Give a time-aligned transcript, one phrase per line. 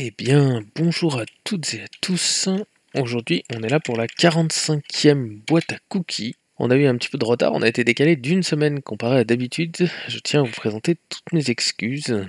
[0.00, 2.48] Eh bien, bonjour à toutes et à tous.
[2.94, 6.36] Aujourd'hui, on est là pour la 45e boîte à cookies.
[6.60, 9.18] On a eu un petit peu de retard, on a été décalé d'une semaine comparé
[9.18, 9.90] à d'habitude.
[10.06, 12.28] Je tiens à vous présenter toutes mes excuses.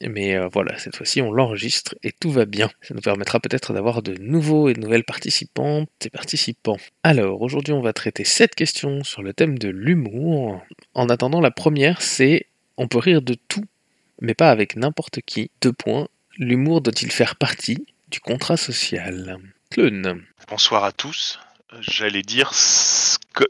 [0.00, 2.70] Mais euh, voilà, cette fois-ci, on l'enregistre et tout va bien.
[2.82, 6.78] Ça nous permettra peut-être d'avoir de nouveaux et de nouvelles participantes et participants.
[7.02, 10.62] Alors, aujourd'hui, on va traiter 7 questions sur le thème de l'humour.
[10.94, 13.64] En attendant, la première, c'est on peut rire de tout,
[14.20, 15.50] mais pas avec n'importe qui.
[15.60, 16.06] Deux points.
[16.38, 19.38] L'humour doit-il faire partie du contrat social?
[19.70, 20.22] Clun.
[20.48, 21.40] Bonsoir à tous.
[21.80, 22.52] J'allais dire,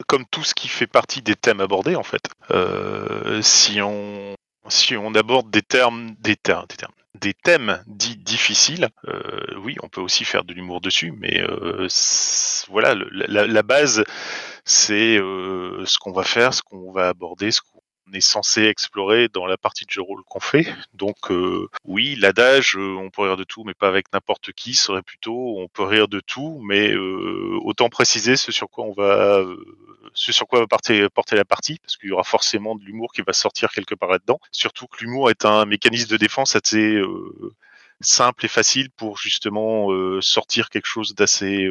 [0.07, 4.35] comme tout ce qui fait partie des thèmes abordés, en fait, euh, si on
[4.69, 6.67] si on aborde des termes, des des termes,
[7.15, 9.21] des thèmes dits difficiles, euh,
[9.59, 11.89] oui, on peut aussi faire de l'humour dessus, mais euh,
[12.71, 14.03] voilà, la, base,
[14.65, 17.78] c'est ce qu'on va faire, ce qu'on va aborder, ce qu'on
[18.13, 20.67] est censé explorer dans la partie de jeu rôle qu'on fait.
[20.95, 24.75] Donc euh, oui, l'adage, euh, on peut rire de tout, mais pas avec n'importe qui,
[24.75, 28.93] serait plutôt on peut rire de tout, mais euh, autant préciser ce sur quoi on
[28.93, 29.57] va, euh,
[30.15, 33.23] ce sur quoi va porter, la partie, parce qu'il y aura forcément de l'humour qui
[33.23, 34.39] va sortir quelque part là-dedans.
[34.53, 37.01] Surtout que l'humour est un mécanisme de défense assez
[38.01, 39.89] simple et facile pour justement
[40.21, 41.69] sortir quelque chose d'assez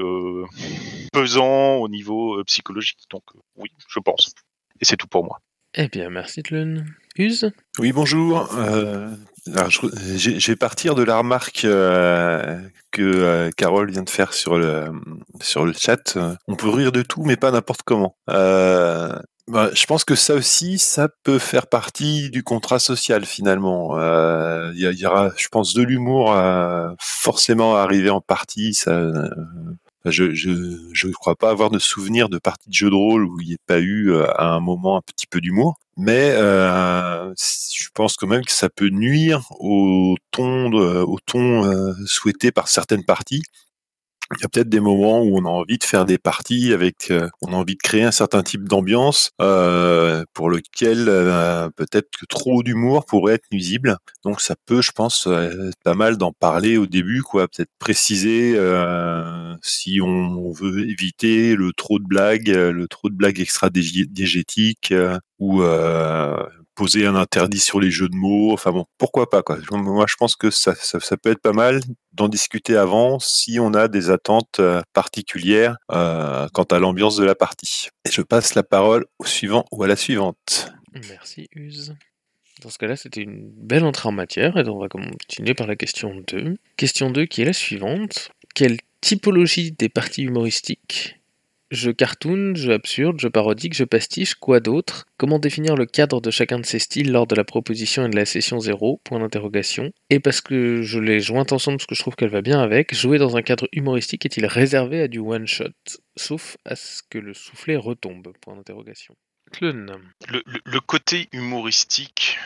[1.14, 3.00] pesant au niveau psychologique.
[3.10, 3.24] Donc
[3.56, 4.34] oui, je pense.
[4.80, 5.40] Et c'est tout pour moi.
[5.76, 6.86] Eh bien, merci Clun.
[7.18, 8.50] Use Oui, bonjour.
[8.56, 9.10] Euh,
[9.56, 12.60] alors, je, vais partir de la remarque euh,
[12.92, 14.92] que euh, Carole vient de faire sur le,
[15.42, 16.18] sur le chat.
[16.48, 18.16] On peut rire de tout, mais pas n'importe comment.
[18.30, 23.98] Euh, bah, je pense que ça aussi, ça peut faire partie du contrat social finalement.
[24.74, 26.36] Il y, aura, je pense, de l'humour
[27.00, 28.74] forcément arriver en partie.
[28.74, 29.12] Ça,
[30.12, 30.52] je, je,
[30.94, 33.54] je crois pas avoir de souvenir de partie de jeu de rôle où il n'y
[33.54, 35.76] ait pas eu euh, à un moment un petit peu d'humour.
[35.98, 41.66] Mais euh, je pense quand même que ça peut nuire au ton, de- au ton
[41.66, 43.42] euh, souhaité par certaines parties.
[44.36, 47.12] Il y a peut-être des moments où on a envie de faire des parties avec,
[47.12, 52.10] euh, on a envie de créer un certain type d'ambiance euh, pour lequel euh, peut-être
[52.20, 53.98] que trop d'humour pourrait être nuisible.
[54.26, 57.48] Donc ça peut, je pense, euh, être pas mal d'en parler au début, quoi.
[57.48, 63.16] Peut-être préciser euh, si on veut éviter le trop de blagues, euh, le trop de
[63.16, 64.94] blagues extra-diégétiques
[65.40, 65.62] ou
[66.78, 68.54] poser un interdit sur les jeux de mots.
[68.54, 69.58] Enfin bon, pourquoi pas quoi.
[69.72, 71.82] Moi, je pense que ça, ça, peut être pas mal
[72.14, 77.26] d'en discuter avant si on a des attentes euh, particulières euh, quant à l'ambiance de
[77.26, 77.90] la partie.
[78.06, 80.72] Et je passe la parole au suivant ou à la suivante.
[81.10, 81.96] Merci Use.
[82.62, 85.76] Dans ce cas-là, c'était une belle entrée en matière et on va continuer par la
[85.76, 86.58] question 2.
[86.76, 88.32] Question 2 qui est la suivante.
[88.56, 91.17] Quelle typologie des parties humoristiques
[91.70, 95.06] Jeu cartoon, jeu absurde, jeu parodique, jeu pastiche, quoi d'autre?
[95.18, 98.16] Comment définir le cadre de chacun de ces styles lors de la proposition et de
[98.16, 99.92] la session 0 Point d'interrogation.
[100.10, 102.96] Et parce que je l'ai jointe ensemble parce que je trouve qu'elle va bien avec,
[102.96, 105.66] jouer dans un cadre humoristique est-il réservé à du one-shot
[106.16, 108.32] Sauf à ce que le soufflet retombe.
[108.42, 109.16] Point d'interrogation.
[109.62, 112.38] Le, le- le côté humoristique,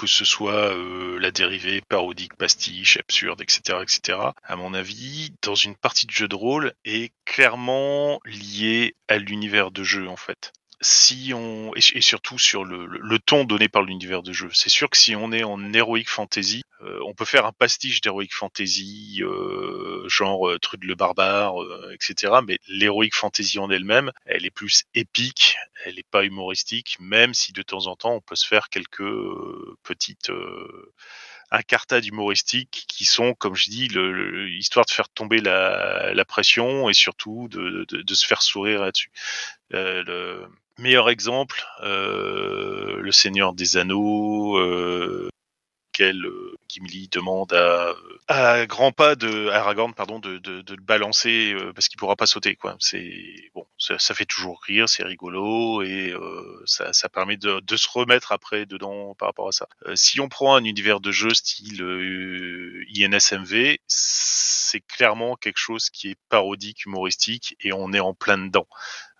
[0.00, 5.54] que ce soit euh, la dérivée parodique, pastiche, absurde, etc., etc., à mon avis, dans
[5.54, 10.52] une partie de jeu de rôle, est clairement lié à l'univers de jeu, en fait.
[10.82, 14.88] Si on et, surtout sur le, le- ton donné par l'univers de jeu, c'est sûr
[14.88, 19.18] que si on est en heroic fantasy, euh, on peut faire un pastiche d'heroic fantasy,
[19.22, 22.40] euh, genre euh, Trude le barbare, euh, etc.
[22.40, 27.52] Mais l'heroic fantasy en elle-même, elle est plus épique, elle n'est pas humoristique, même si
[27.52, 30.94] de temps en temps on peut se faire quelques euh, petites euh,
[31.50, 36.24] incartades humoristiques qui sont, comme je dis, le, le- histoire de faire tomber la, la
[36.24, 39.10] pression et surtout de, de, de se faire sourire là-dessus.
[39.74, 40.46] Euh,
[40.80, 44.58] meilleur exemple, euh, le Seigneur des Anneaux.
[44.58, 45.28] Euh,
[45.92, 47.94] lequel euh, Gimli demande à,
[48.28, 52.16] à grands pas de à Aragorn pardon de, de, de le balancer parce qu'il pourra
[52.16, 52.76] pas sauter quoi.
[52.78, 53.12] C'est
[53.54, 57.76] bon, ça, ça fait toujours rire, c'est rigolo et euh, ça, ça permet de, de
[57.76, 59.66] se remettre après dedans par rapport à ça.
[59.86, 65.90] Euh, si on prend un univers de jeu style euh, INSMV, c'est clairement quelque chose
[65.90, 68.68] qui est parodique, humoristique et on est en plein dedans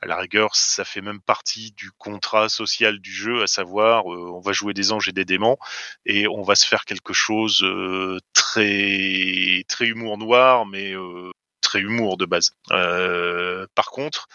[0.03, 4.31] à la rigueur, ça fait même partie du contrat social du jeu, à savoir, euh,
[4.35, 5.59] on va jouer des anges et des démons,
[6.07, 11.31] et on va se faire quelque chose euh, très très humour noir, mais euh,
[11.61, 12.53] très humour de base.
[12.71, 14.29] Euh, par contre,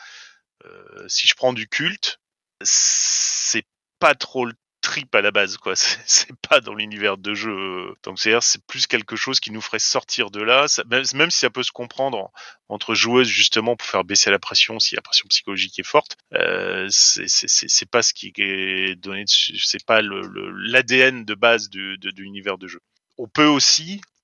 [1.07, 2.19] si je prends du culte,
[2.61, 3.65] c'est
[3.99, 4.53] pas trop le
[4.85, 5.73] trip à la base quoi.
[6.05, 10.29] C'est pas dans l'univers de jeu donc c'est plus quelque chose qui nous ferait sortir
[10.29, 10.67] de là.
[10.89, 12.31] Même, si ça peut se comprendre en-
[12.69, 16.87] entre joueuses justement pour faire baisser la pression si la pression psychologique est forte euh,
[16.89, 22.79] c'est pas ce qui est donné c'est pas l'ADN de base de, l'univers de jeu.
[23.17, 24.14] On peut aussi euh,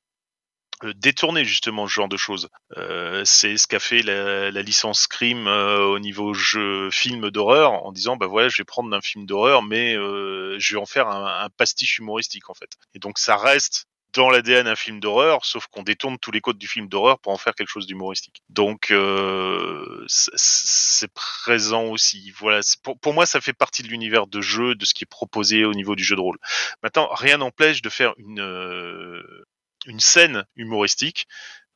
[0.95, 2.49] détourner justement ce genre de choses.
[2.77, 7.91] Euh, c'est ce qu'a fait la, licence Scream euh, au niveau jeu film d'horreur en
[7.91, 11.49] disant bah voilà je vais prendre un film d'horreur mais je vais en faire un,
[11.57, 12.71] pastiche humoristique en fait.
[12.93, 16.57] Et donc ça reste dans l'ADN un film d'horreur, sauf qu'on détourne tous les codes
[16.57, 18.41] du film d'horreur pour en faire quelque chose d'humoristique.
[18.49, 18.93] Donc
[20.07, 22.31] c'est présent aussi.
[22.37, 25.09] Voilà, pour, pour, moi ça fait partie de l'univers de jeu, de ce qui est
[25.09, 26.37] proposé au niveau du jeu de rôle.
[26.83, 28.41] Maintenant, rien n'empêche de faire une
[29.85, 31.27] une scène humoristique,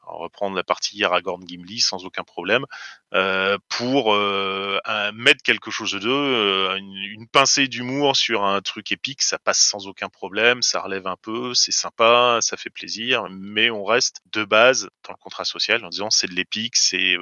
[0.05, 2.65] reprendre la partie Aragorn Gimli sans aucun problème,
[3.13, 4.79] euh, pour euh,
[5.13, 9.59] mettre quelque chose de euh, une, une, pincée d'humour sur un truc épique, ça passe
[9.59, 14.21] sans aucun problème, ça relève un peu, c'est sympa, ça fait plaisir, mais on reste
[14.31, 17.15] de base dans le contrat social en disant c'est de l'épique, c'est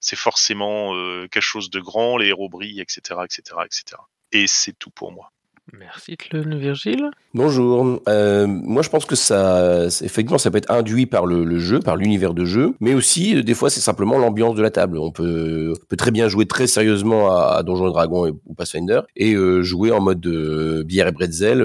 [0.00, 0.92] c'est forcément
[1.28, 4.02] quelque chose de grand, les héros brillent, etc., etc., etc.
[4.32, 5.32] Et c'est tout pour moi.
[5.72, 7.10] Merci Tlun Virgile.
[7.34, 8.00] Bonjour.
[8.08, 11.96] Euh, moi, je pense que ça, effectivement, ça peut être induit par le, jeu, par
[11.96, 14.96] l'univers de jeu, mais aussi, euh, des fois, c'est simplement l'ambiance de la table.
[14.96, 19.62] On peut, très bien jouer très sérieusement à, Donjons et Dragons ou Pathfinder et euh,
[19.62, 21.62] jouer en mode de bière et bretzel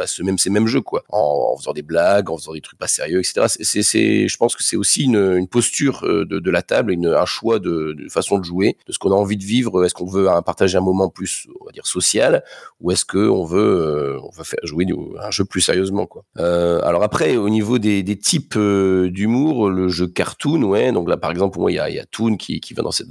[0.00, 2.78] à ce même, ces mêmes jeux, quoi, en, faisant des blagues, en faisant des trucs
[2.78, 3.46] pas sérieux, etc.
[3.48, 8.38] C'est, je pense que c'est aussi une, posture de, la table, un choix de, façon
[8.38, 9.84] de jouer, de ce qu'on a envie de vivre.
[9.84, 12.44] Est-ce qu'on veut partager un moment plus, on va dire, social,
[12.80, 14.86] ou est-ce que on veut, on va faire jouer
[15.20, 16.24] un jeu plus sérieusement quoi.
[16.38, 21.16] Euh, alors après au niveau des, types euh, d'humour, le jeu cartoon ouais, donc là
[21.16, 23.04] par exemple moi il y a, Toon qui, qui va dans ce,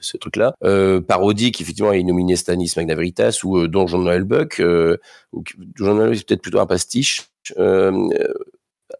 [0.00, 0.54] ce truc là.
[0.64, 4.96] Euh, parodique effectivement est nominé Stanis Magna Veritas ou euh, Donjon Noël Buck euh,
[5.32, 7.30] ou Donjon Noël c'est peut-être plutôt un pastiche.
[7.58, 8.08] Euh,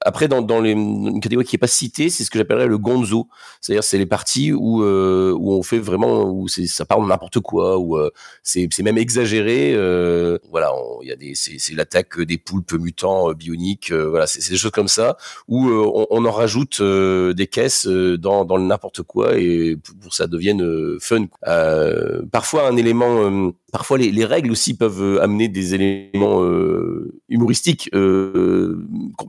[0.02, 2.78] après, dans, dans les, une catégorie qui est pas citée, c'est ce que j'appellerais le
[2.78, 3.28] gonzo.
[3.60, 7.40] C'est-à-dire, c'est les parties où, euh, où on fait vraiment, où ça parle de n'importe
[7.40, 8.10] quoi, où euh,
[8.42, 9.74] c'est, même exagéré.
[9.74, 13.92] Euh, voilà, il y a des, c'est, l'attaque des poulpes mutants bioniques.
[13.92, 15.16] voilà, c'est, des choses comme ça
[15.48, 20.26] où on, on, en rajoute des caisses dans, dans le n'importe quoi et pour, ça
[20.26, 21.26] devienne fun.
[22.32, 26.42] parfois, un élément, parfois les, les, règles aussi peuvent amener des éléments
[27.28, 27.90] humoristiques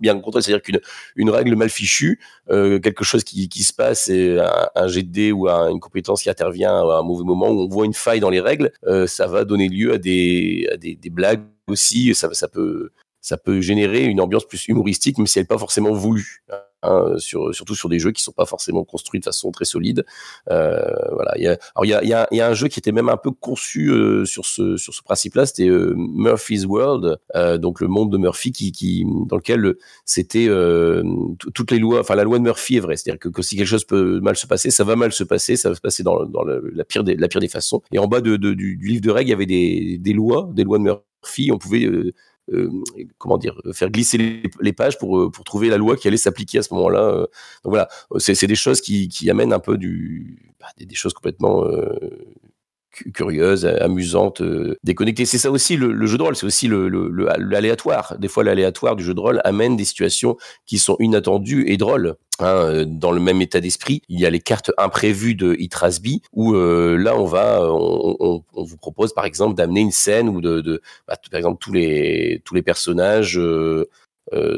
[0.02, 0.80] bien contraire, c'est-à-dire qu'une
[1.16, 2.20] une règle mal fichue,
[2.50, 6.74] euh, quelque chose qui, qui se passe, un, un GD ou une compétence qui intervient
[6.74, 9.46] à un mauvais moment où on voit une faille dans les règles, euh, ça va
[9.46, 12.14] donner lieu à des, à des blagues aussi.
[12.16, 12.92] Ça, ça peut
[13.22, 16.44] ça peut générer une ambiance plus humoristique, même si elle n'est pas forcément voulue.
[16.84, 20.04] Hein, sur, surtout sur des jeux qui sont pas forcément construits de façon très solide.
[20.50, 20.82] Euh,
[21.12, 21.34] voilà.
[21.38, 23.92] Il y a, alors il y a, un jeu qui était même un peu conçu
[23.92, 27.20] euh, sur ce principe-là, c'était euh, Murphy's World,
[27.60, 29.76] donc le monde de Murphy, qui, dans lequel
[30.06, 30.48] c'était
[31.54, 33.86] toutes les lois, enfin la loi de Murphy est vraie, c'est-à-dire que, si quelque chose
[33.86, 36.20] peut mal se passer, ça va mal se passer, ça va se passer dans,
[36.74, 37.82] la pire des façons.
[37.92, 38.38] Et en bas du,
[38.82, 41.52] livre de règles, il y avait des, lois, des lois de Murphy.
[41.52, 41.88] On pouvait
[43.18, 46.60] comment dire, faire glisser les, pages pour, euh, pour trouver la loi qui allait s'appliquer
[46.60, 47.02] à ce moment-là.
[47.02, 47.28] Euh.
[47.64, 47.88] Donc voilà,
[48.18, 51.66] c'est des choses qui, qui amènent un peu du, bah, des, choses complètement
[53.14, 55.26] curieuse, amusante, euh, déconnectée.
[55.26, 58.14] C'est ça aussi le, jeu de rôle, c'est aussi l'aléatoire.
[58.14, 61.78] Le, Des fois, l'aléatoire du jeu de rôle amène des situations qui sont inattendues et
[61.78, 62.16] drôles.
[62.42, 66.56] Euh, dans le même état d'esprit, il y a les cartes imprévues de Itrasby où
[66.56, 70.82] euh, là on va, on, on, vous propose par exemple d'amener une scène où de,
[71.08, 73.86] bah, par exemple tous les tous les personnages euh,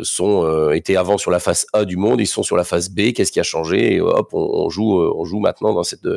[0.04, 3.14] sont étaient avant sur la face A du monde, ils sont sur la face B.
[3.14, 6.08] Qu'est-ce qui a changé hop, on, joue, on joue maintenant dans cette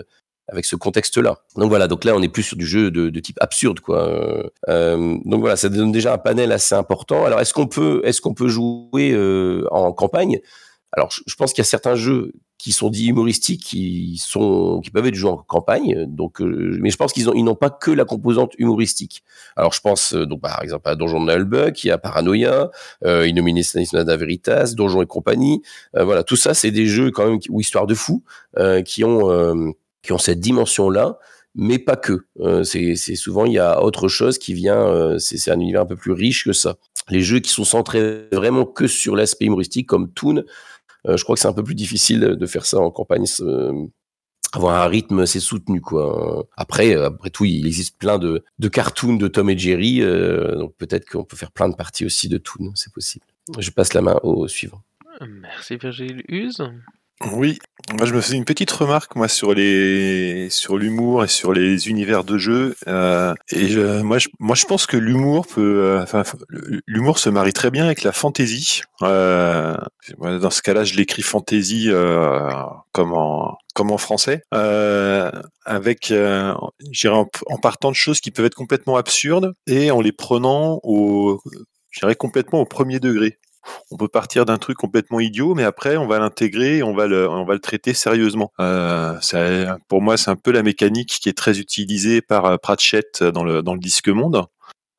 [0.49, 1.39] avec ce contexte-là.
[1.57, 4.09] Donc voilà, donc là on est plus sur du jeu de, type absurde, quoi.
[4.69, 7.25] Euh, donc voilà, ça donne déjà un panel assez important.
[7.25, 10.39] Alors est-ce qu'on peut, est-ce qu'on peut jouer euh, en campagne?
[10.93, 14.91] Alors je, pense qu'il y a certains jeux qui sont dits humoristiques, qui sont, qui
[14.91, 16.07] peuvent être joués en campagne.
[16.07, 19.23] Donc, euh, mais je pense qu'ils ont, ils n'ont pas que la composante humoristique.
[19.57, 22.71] Alors je pense euh, donc par exemple à Donjon de Nullbuck, il y a Paranoia,
[23.05, 25.63] euh, Stanislas Veritas, Donjon et compagnie.
[25.95, 28.23] voilà, tout ça c'est des jeux quand même ou Histoire de fou
[28.85, 31.19] qui ont qui ont cette dimension-là,
[31.57, 32.27] mais pas que.
[32.41, 34.87] Euh, c'est souvent il y a autre chose qui vient.
[34.87, 36.77] Euh, c'est un univers un peu plus riche que ça.
[37.09, 40.45] Les jeux qui sont centrés vraiment que sur l'aspect humoristique, comme Toon,
[41.07, 43.25] euh, je crois que c'est un peu plus difficile de faire ça en campagne.
[44.53, 46.47] avoir un rythme assez soutenu quoi.
[46.57, 51.09] Après, après tout, il existe plein de, de cartoons de Tom et Jerry, donc peut-être
[51.09, 53.25] qu'on peut faire plein de parties aussi de Toon, c'est possible.
[53.59, 54.83] Je passe la main au suivant.
[55.21, 56.63] Merci Virgile Huse.
[57.25, 57.59] Oui,
[57.95, 61.89] moi je me faisais une petite remarque moi sur les sur l'humour et sur les
[61.89, 66.23] univers de jeu euh, et je, moi je moi je pense que l'humour peut euh,
[66.87, 68.83] l'humour se marie très bien avec la fantaisie.
[69.01, 69.79] Euh,
[70.19, 72.51] dans ce cas-là, je l'écris fantaisie euh,
[72.93, 75.31] comme en comme en français, euh,
[75.65, 76.71] avec en,
[77.47, 81.41] en partant de choses qui peuvent être complètement absurdes et en les prenant au
[81.91, 83.39] je dirais complètement au premier degré.
[83.91, 87.29] On peut partir d'un truc complètement idiot, mais après on va l'intégrer, on va le,
[87.29, 88.53] on va le traiter sérieusement.
[88.61, 89.15] Euh,
[89.89, 93.45] pour moi, c'est un peu la mécanique qui est très utilisée par euh, Pratchett dans
[93.45, 94.47] le dans le disque monde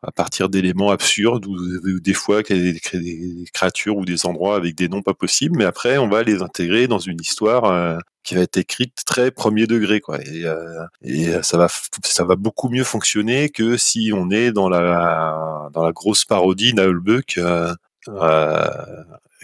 [0.04, 4.90] à partir d'éléments absurdes ou, des fois des, des créatures ou des endroits avec des
[4.90, 8.42] noms pas possibles, mais après on va les intégrer dans une histoire euh, qui va
[8.42, 10.20] être écrite très premier degré quoi.
[10.22, 11.68] Et, ça va
[12.04, 16.74] ça va beaucoup mieux fonctionner que si on est dans la dans la grosse parodie
[16.78, 17.74] euh,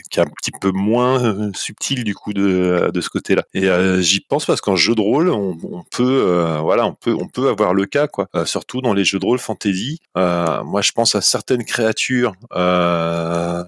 [0.10, 3.43] qui est un petit peu moins euh, subtil du coup de, de ce côté-là.
[3.53, 7.15] Et euh, j'y pense parce qu'en jeu de rôle, on, peut, euh, voilà, on peut,
[7.20, 8.27] on peut avoir le cas, quoi.
[8.36, 10.00] Euh, surtout dans les jeux de rôle fantasy.
[10.17, 13.63] Euh, moi, je pense à certaines créatures euh,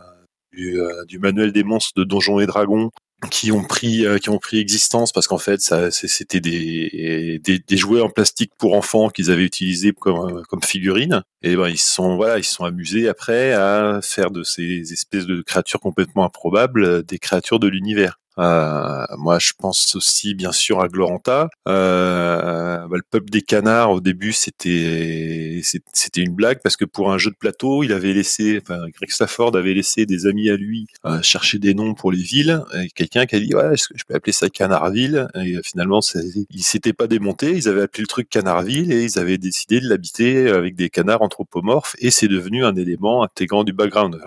[0.53, 2.91] du, euh, du manuel des monstres de Donjons et Dragons
[3.27, 7.59] qui ont pris euh, qui ont pris existence parce qu'en fait ça c'était des, des
[7.59, 11.23] des jouets en plastique pour enfants qu'ils avaient utilisés comme comme figurines.
[11.41, 15.41] Et ben ils sont voilà ils sont amusés après à faire de ces espèces de
[15.41, 20.81] créatures complètement improbables euh, des créatures de l'univers euh, moi, je pense aussi, bien sûr,
[20.81, 21.49] à Gloranta.
[21.67, 25.61] Euh, bah, le peuple des canards, au début, c'était
[25.93, 29.09] c'était une blague parce que pour un jeu de plateau, il avait laissé, enfin, Greg
[29.09, 32.63] Stafford avait laissé des amis à lui euh, chercher des noms pour les villes.
[32.95, 35.27] Quelqu'un qui a dit, ouais, je peux appeler ça Canardville?
[35.35, 36.01] Et euh, finalement,
[36.49, 37.51] ils s'étaient pas démontés.
[37.51, 41.21] Ils avaient appelé le truc Canardville et ils avaient décidé de l'habiter avec des canards
[41.21, 44.19] anthropomorphes et c'est devenu un élément intégrant du background.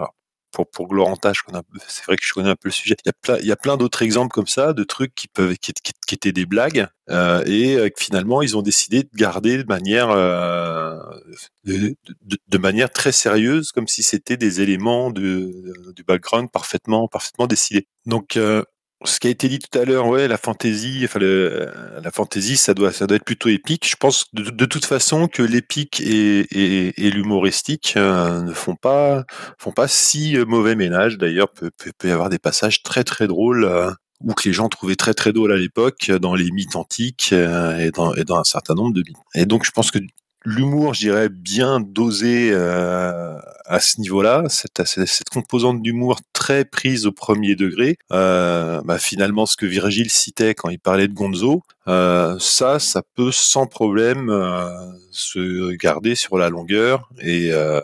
[0.50, 1.32] Pour, pour Gloranta,
[1.86, 2.96] c'est vrai que je connais un peu le sujet.
[3.40, 7.42] Il y a plein, d'autres exemples comme ça, de trucs qui étaient des blagues, euh,
[7.46, 10.96] et euh, finalement ils ont décidé de garder de manière, euh,
[11.64, 17.86] de, manière très sérieuse, comme si c'était des éléments de, du background parfaitement, parfaitement décidés.
[18.06, 18.38] Donc,
[19.04, 21.70] ce qui a été dit tout à l'heure, ouais, la fantaisie, enfin le,
[22.02, 23.88] la fantaisie, ça doit, ça doit être plutôt épique.
[23.88, 29.24] Je pense de, toute façon que l'épique et, l'humoristique euh, ne font pas,
[29.58, 31.16] font pas si euh, mauvais ménage.
[31.18, 33.90] D'ailleurs, peut, peut, peut y avoir des passages très très drôles euh,
[34.20, 37.30] ou que les gens trouvaient très très drôles à l'époque euh, dans les mythes antiques
[37.32, 39.16] euh, et, dans, et dans un certain nombre de mythes.
[39.34, 39.98] Et donc, je pense que
[40.44, 47.06] l'humour, je dirais, bien dosé euh, à ce niveau-là, cette, cette composante d'humour très prise
[47.06, 51.62] au premier degré, euh, bah, finalement, ce que Virgile citait quand il parlait de Gonzo,
[51.86, 54.68] euh, ça, ça peut sans problème euh,
[55.10, 57.80] se garder sur la longueur et, euh,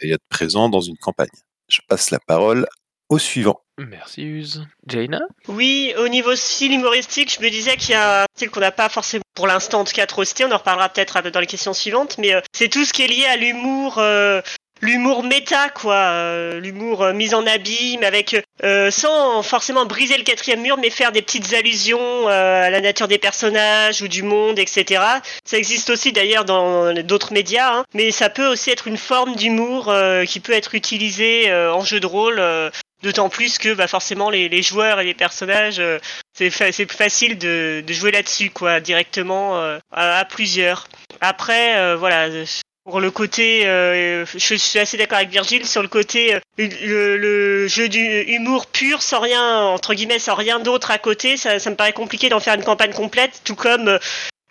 [0.00, 1.28] et être présent dans une campagne.
[1.68, 2.66] Je passe la parole
[3.08, 3.60] au suivant.
[3.78, 4.66] Merci Use.
[4.86, 5.20] Jaina?
[5.48, 8.72] Oui, au niveau style humoristique, je me disais qu'il y a un style qu'on n'a
[8.72, 12.16] pas forcément pour l'instant en tout cas on en reparlera peut-être dans les questions suivantes,
[12.18, 14.42] mais euh, c'est tout ce qui est lié à l'humour, euh,
[14.82, 20.24] l'humour méta quoi, euh, l'humour euh, mis en abîme avec euh, sans forcément briser le
[20.24, 24.22] quatrième mur, mais faire des petites allusions euh, à la nature des personnages ou du
[24.22, 25.02] monde, etc.
[25.46, 29.36] Ça existe aussi d'ailleurs dans d'autres médias, hein, mais ça peut aussi être une forme
[29.36, 32.42] d'humour euh, qui peut être utilisée euh, en jeu de rôle.
[33.02, 35.98] D'autant plus que bah, forcément les, les joueurs et les personnages, euh,
[36.34, 36.50] c'est
[36.86, 40.86] plus facile de, de jouer là-dessus quoi, directement euh, à, plusieurs.
[41.20, 42.28] Après, euh, voilà,
[42.84, 47.68] pour le côté, euh, je suis assez d'accord avec Virgile sur le côté euh, le,
[47.68, 51.70] jeu du humour pur sans rien entre guillemets sans rien d'autre à côté, ça, ça
[51.70, 53.98] me paraît compliqué d'en faire une campagne complète, tout comme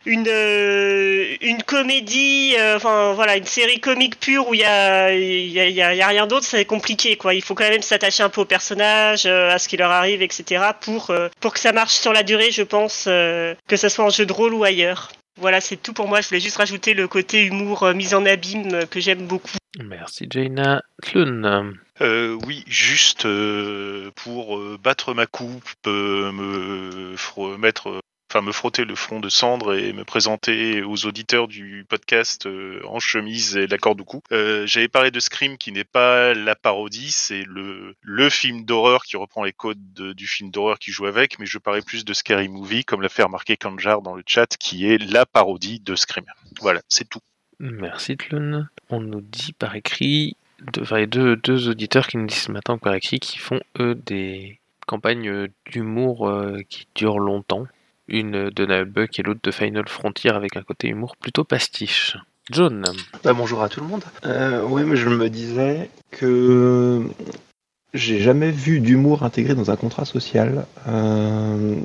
[0.06, 5.14] une euh, une comédie, euh, enfin voilà, une série comique pure où il y a
[5.14, 7.34] il y a, il y a- il y a rien d'autre, c'est compliqué quoi.
[7.34, 10.22] Il faut quand même s'attacher un peu aux personnages, euh, à ce qui leur arrive,
[10.22, 10.64] etc.
[10.82, 14.06] pour euh, pour que ça marche sur la durée, je pense, euh, que ça soit
[14.06, 15.12] en jeu de rôle ou ailleurs.
[15.38, 16.20] Voilà, c'est tout pour moi.
[16.22, 19.52] Je voulais juste rajouter le côté humour euh, mis en abîme euh, que j'aime beaucoup.
[19.82, 20.82] Merci Jaina.
[22.02, 28.86] Euh, oui, juste euh, pour euh, battre ma coupe, euh, me mettre, enfin me frotter
[28.86, 33.66] le front de cendre et me présenter aux auditeurs du podcast euh, en chemise et
[33.68, 34.22] la corde au cou.
[34.32, 39.18] Euh, J'avais parlé de Scream qui n'est pas la parodie, c'est le film d'horreur qui
[39.18, 42.14] reprend les codes de- du film d'horreur qui joue avec, mais je parlais plus de
[42.14, 45.96] Scary Movie, comme l'a fait remarquer Kanjar dans le chat, qui est la parodie de
[45.96, 46.26] Scream.
[46.62, 47.22] Voilà, c'est tout.
[47.60, 48.70] Merci Tlun.
[48.90, 50.38] On nous dit par écrit,
[50.80, 54.60] enfin, deux, deux auditeurs qui nous disent ce matin par écrit qui font eux des
[54.88, 57.66] campagnes d'humour euh, qui durent longtemps.
[58.10, 62.18] Une de Nullbuck et l'autre de Final Frontier avec un côté humour plutôt pastiche.
[62.52, 62.84] John.
[63.24, 64.04] Bah, bonjour à tout le monde.
[64.26, 67.04] Euh, oui, mais je me disais que
[67.94, 70.66] j'ai jamais vu d'humour intégré dans un contrat social.
[70.88, 71.76] Euh,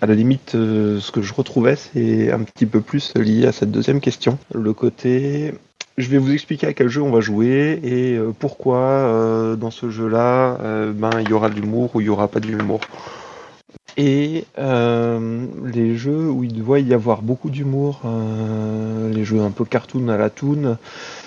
[0.00, 3.52] à la limite, euh, ce que je retrouvais, c'est un petit peu plus lié à
[3.52, 4.38] cette deuxième question.
[4.54, 5.52] Le côté,
[5.98, 10.56] je vais vous expliquer à quel jeu on va jouer et pourquoi dans ce jeu-là,
[10.94, 12.80] ben il y aura de l'humour ou il y aura pas d'humour.
[13.96, 19.50] Et euh, les jeux où il doit y avoir beaucoup d'humour, euh, les jeux un
[19.50, 20.78] peu cartoon à la toon,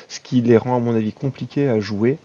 [0.08, 2.18] ce qui les rend à mon avis compliqués à jouer,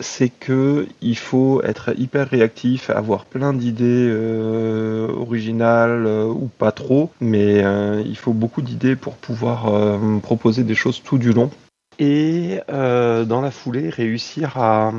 [0.00, 6.72] c'est que il faut être hyper réactif, avoir plein d'idées euh, originales euh, ou pas
[6.72, 11.32] trop, mais euh, il faut beaucoup d'idées pour pouvoir euh, proposer des choses tout du
[11.32, 11.50] long.
[11.98, 14.92] Et euh, dans la foulée, réussir à,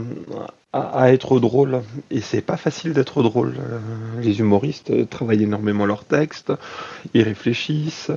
[0.73, 1.81] à, être drôle.
[2.09, 3.55] Et c'est pas facile d'être drôle.
[3.59, 3.79] Euh,
[4.21, 6.53] les humoristes travaillent énormément leurs textes,
[7.13, 8.11] ils réfléchissent,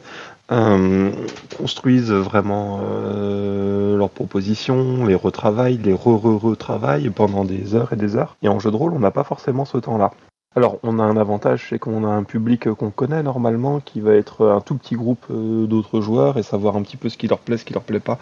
[0.53, 1.11] euh,
[1.57, 8.37] construisent vraiment euh, leurs propositions, les retravaillent, les re-re-retravaillent pendant des heures et des heures.
[8.43, 10.13] Et en jeu de rôle, on n'a pas forcément ce temps-là.
[10.57, 14.15] Alors, on a un avantage, c'est qu'on a un public qu'on connaît normalement, qui va
[14.15, 17.27] être un tout petit groupe euh, d'autres joueurs et savoir un petit peu ce qui
[17.27, 18.21] leur plaît, ce qui leur plaît pas.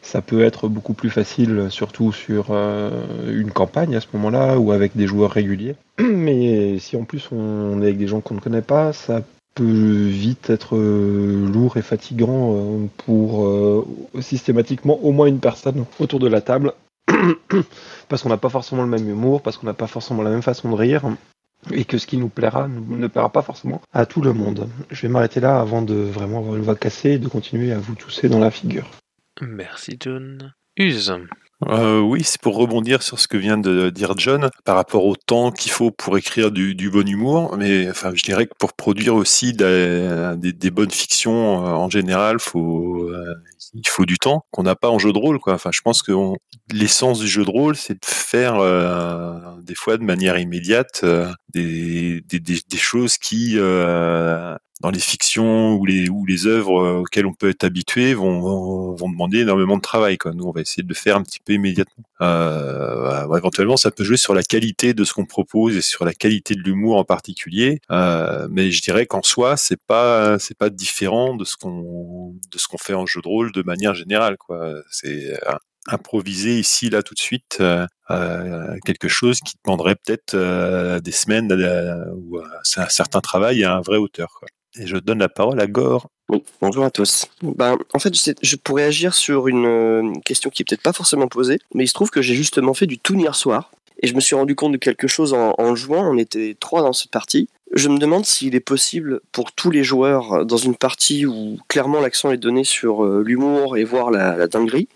[0.00, 2.90] Ça peut être beaucoup plus facile, surtout sur euh,
[3.38, 5.76] une campagne à ce moment-là ou avec des joueurs réguliers.
[5.98, 9.20] Mais si en plus on est avec des gens qu'on ne connaît pas, ça
[9.54, 12.56] peut vite être euh, lourd et fatigant
[13.04, 13.46] pour
[14.20, 16.72] systématiquement au moins une personne autour de la table.
[18.08, 20.42] parce qu'on n'a pas forcément le même humour, parce qu'on n'a pas forcément la même
[20.42, 21.02] façon de rire,
[21.72, 24.68] et que ce qui nous plaira ne plaira pas forcément à tout le monde.
[24.90, 27.78] Je vais m'arrêter là avant de vraiment avoir une voix cassée et de continuer à
[27.78, 28.90] vous tousser dans la figure.
[29.40, 30.54] Merci John.
[30.76, 31.12] Use.
[31.68, 35.16] Euh, oui, c'est pour rebondir sur ce que vient de dire John par rapport au
[35.16, 37.56] temps qu'il faut pour écrire du, du bon humour.
[37.56, 42.38] Mais enfin, je dirais que pour produire aussi des, des- bonnes fictions euh, en général,
[42.38, 43.34] faut, euh,
[43.72, 45.38] il faut du temps qu'on n'a pas en jeu de rôle.
[45.38, 45.54] Quoi.
[45.54, 46.12] Enfin, je pense que
[46.72, 51.32] l'essence du jeu de rôle, c'est de faire euh, des fois de manière immédiate euh,
[51.54, 53.58] des, des, choses qui
[54.84, 59.78] dans les fictions ou les œuvres euh, auxquelles on peut être habitué vont, demander énormément
[59.78, 60.18] de travail.
[60.34, 62.04] Nous, on va essayer de le faire un petit peu immédiatement.
[62.20, 66.12] Euh, éventuellement, ça peut jouer sur la qualité de ce qu'on propose et sur la
[66.12, 67.80] qualité de l'humour en particulier.
[67.90, 72.34] Euh, mais je dirais qu'en soi, c'est pas pas différent de ce qu'on
[72.78, 74.36] fait en jeu de rôle de manière générale.
[74.90, 75.40] C'est
[75.86, 77.62] improviser ici là tout de suite
[78.84, 80.36] quelque chose qui demanderait peut-être
[81.00, 84.40] des semaines euh, ou un certain travail à un vrai auteur.
[84.78, 86.08] Et je donne la parole à Gore.
[86.28, 87.26] Oui, bonjour à tous.
[87.42, 91.28] Ben, en fait, je, pourrais agir sur une, euh, question qui est peut-être pas forcément
[91.28, 93.70] posée, mais il se trouve que j'ai justement fait du tout hier soir.
[94.02, 96.10] Et je me suis rendu compte de quelque chose en, jouant.
[96.10, 97.48] On était trois dans cette partie.
[97.72, 101.58] Je me demande s'il est possible pour tous les joueurs, euh, dans une partie où
[101.68, 104.88] clairement l'accent est donné sur euh, l'humour et voir la, dinguerie,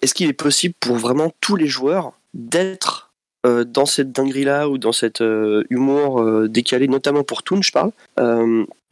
[0.00, 3.13] est-ce qu'il est possible pour vraiment tous les joueurs d'être
[3.44, 7.72] euh, dans cette dinguerie-là ou dans cet euh, humour euh, décalé, notamment pour Toon, je
[7.72, 7.90] parle,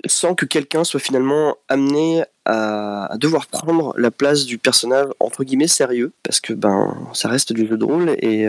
[0.05, 5.69] sans que quelqu'un soit finalement amené à, devoir prendre la place du personnage entre guillemets
[5.69, 8.49] sérieux, parce que ben ça reste du jeu de rôle et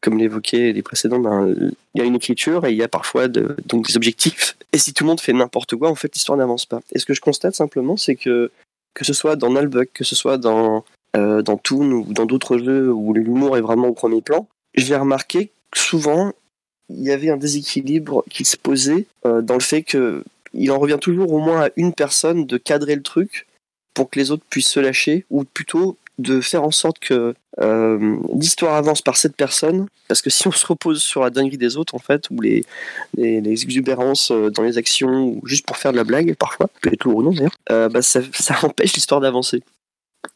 [0.00, 1.54] comme l'évoquaient les précédents, ben,
[1.94, 4.56] il y a une écriture et il y a parfois donc des objectifs.
[4.72, 6.80] Et si tout le monde fait n'importe quoi, en fait, l'histoire n'avance pas.
[6.92, 8.50] Et ce que je constate simplement, c'est que
[8.92, 10.84] que ce soit dans Nullbuck, que ce soit dans
[11.14, 15.50] dans Toon ou dans d'autres jeux où l'humour est vraiment au premier plan, j'ai remarqué
[15.70, 16.32] que souvent
[16.90, 20.78] il y avait un déséquilibre qui se posait euh, dans le fait que il en
[20.78, 23.46] revient toujours au moins à une personne de cadrer le truc
[23.94, 28.16] pour que les autres puissent se lâcher, ou plutôt de faire en sorte que euh,
[28.34, 31.76] l'histoire avance par cette personne, parce que si on se repose sur la dinguerie des
[31.76, 32.64] autres, en fait, ou les,
[33.16, 36.92] les, exubérances euh, dans les actions, ou juste pour faire de la blague, parfois, peut
[36.92, 38.22] être lourd ou non d'ailleurs, bah, ça
[38.62, 39.62] empêche l'histoire d'avancer.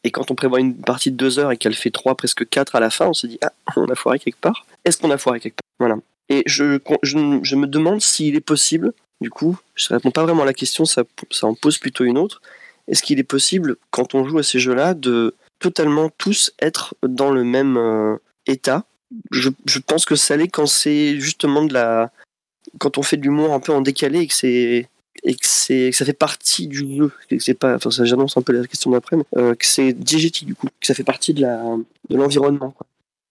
[0.04, 2.76] Et quand on prévoit une partie de deux heures et qu'elle fait trois, presque quatre
[2.76, 4.66] à la fin, on se dit ah, on a foiré quelque part.
[4.84, 5.64] Est-ce qu'on a foiré quelque part?
[5.78, 5.96] Voilà.
[6.28, 10.42] Et je, je, me demande s'il est possible, du coup, je ne réponds pas vraiment
[10.42, 12.40] à la question, ça, ça en pose plutôt une autre.
[12.88, 17.30] Est-ce qu'il est possible, quand on joue à ces jeux-là, de totalement tous être dans
[17.30, 18.84] le même euh, état?
[19.30, 22.10] Je, je pense que ça l'est quand c'est justement de la.
[22.78, 24.88] Quand on fait de l'humour un peu en décalé et que c'est
[25.22, 28.52] et que c'est ça fait partie du jeu c'est pas enfin ça j'annonce un peu
[28.52, 31.42] la question d'après mais euh, que c'est diégétique du coup que ça fait partie de
[31.42, 31.62] la
[32.10, 32.74] de l'environnement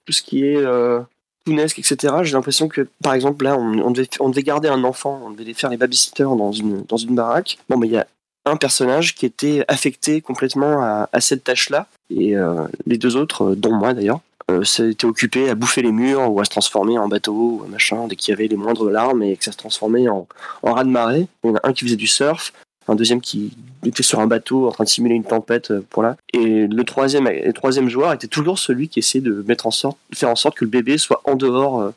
[0.06, 1.02] tout ce qui est euh,
[1.46, 5.32] etc j'ai l'impression que par exemple là on, devait on devait garder un enfant on
[5.32, 7.58] devait faire les babysitters dans une dans une baraque.
[7.70, 8.08] Bon mais il y a
[8.46, 13.56] un personnage qui était affecté complètement à, cette tâche là et euh, les deux autres
[13.56, 14.20] dont moi d'ailleurs
[14.52, 18.08] euh, s'étaient occupés à bouffer les murs ou à se transformer en bateau ou machin
[18.08, 20.28] dès qu'il y avait les moindres larmes et que ça se transformait en,
[20.62, 21.28] en de marée.
[21.44, 22.54] Il y en a un qui faisait du surf,
[22.88, 26.04] un deuxième qui était sur un bateau en train de simuler une tempête euh, pour
[26.04, 26.18] là.
[26.34, 30.30] Et le troisième, le troisième joueur était toujours celui qui essayait de mettre en faire
[30.30, 31.92] en sorte que le bébé soit en dehors euh,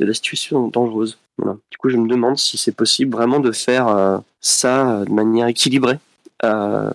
[0.00, 1.18] de la situation dangereuse.
[1.38, 1.56] Voilà.
[1.70, 5.12] Du coup, je me demande si c'est possible vraiment de faire euh, ça euh, de
[5.12, 5.98] manière équilibrée.
[6.44, 6.90] Euh,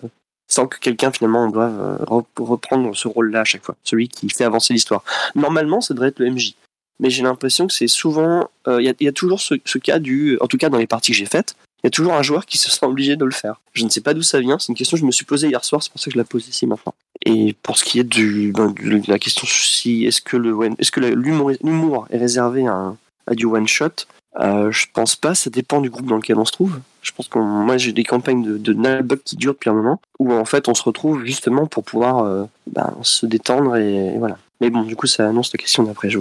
[0.65, 4.73] que quelqu'un finalement doive euh, reprendre ce rôle-là à chaque fois, celui qui fait avancer
[4.73, 5.03] l'histoire.
[5.35, 6.55] Normalement, ça devrait être le MJ,
[6.99, 10.37] mais j'ai l'impression que c'est souvent, il euh, y, y, a toujours ce, cas du,
[10.41, 12.47] en tout cas dans les parties que j'ai faites, il y a toujours un joueur
[12.47, 13.61] qui se sent obligé de le faire.
[13.73, 15.47] Je ne sais pas d'où ça vient, c'est une question que je me suis posée
[15.47, 16.95] hier soir, c'est pour ça que je la pose ici maintenant.
[17.25, 20.99] Et pour ce qui est ben, de la question si est-ce que le est-ce que
[20.99, 22.95] l'humour est réservé à,
[23.27, 24.05] à du one shot,
[24.39, 25.35] euh, je pense pas.
[25.35, 26.79] Ça dépend du groupe dans lequel on se trouve.
[27.07, 30.33] Je pense que moi j'ai des campagnes de, de qui durent depuis un moment où
[30.33, 34.37] en fait on se retrouve justement pour pouvoir euh, ben, se détendre et, voilà.
[34.59, 36.09] Mais bon, du coup ça annonce la question d'après.
[36.09, 36.19] Je,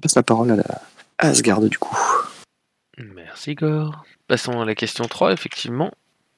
[0.00, 0.64] passe la parole à, la,
[1.18, 1.96] à Asgard du coup.
[3.14, 4.04] Merci Gore.
[4.26, 5.92] Passons à la question 3, effectivement.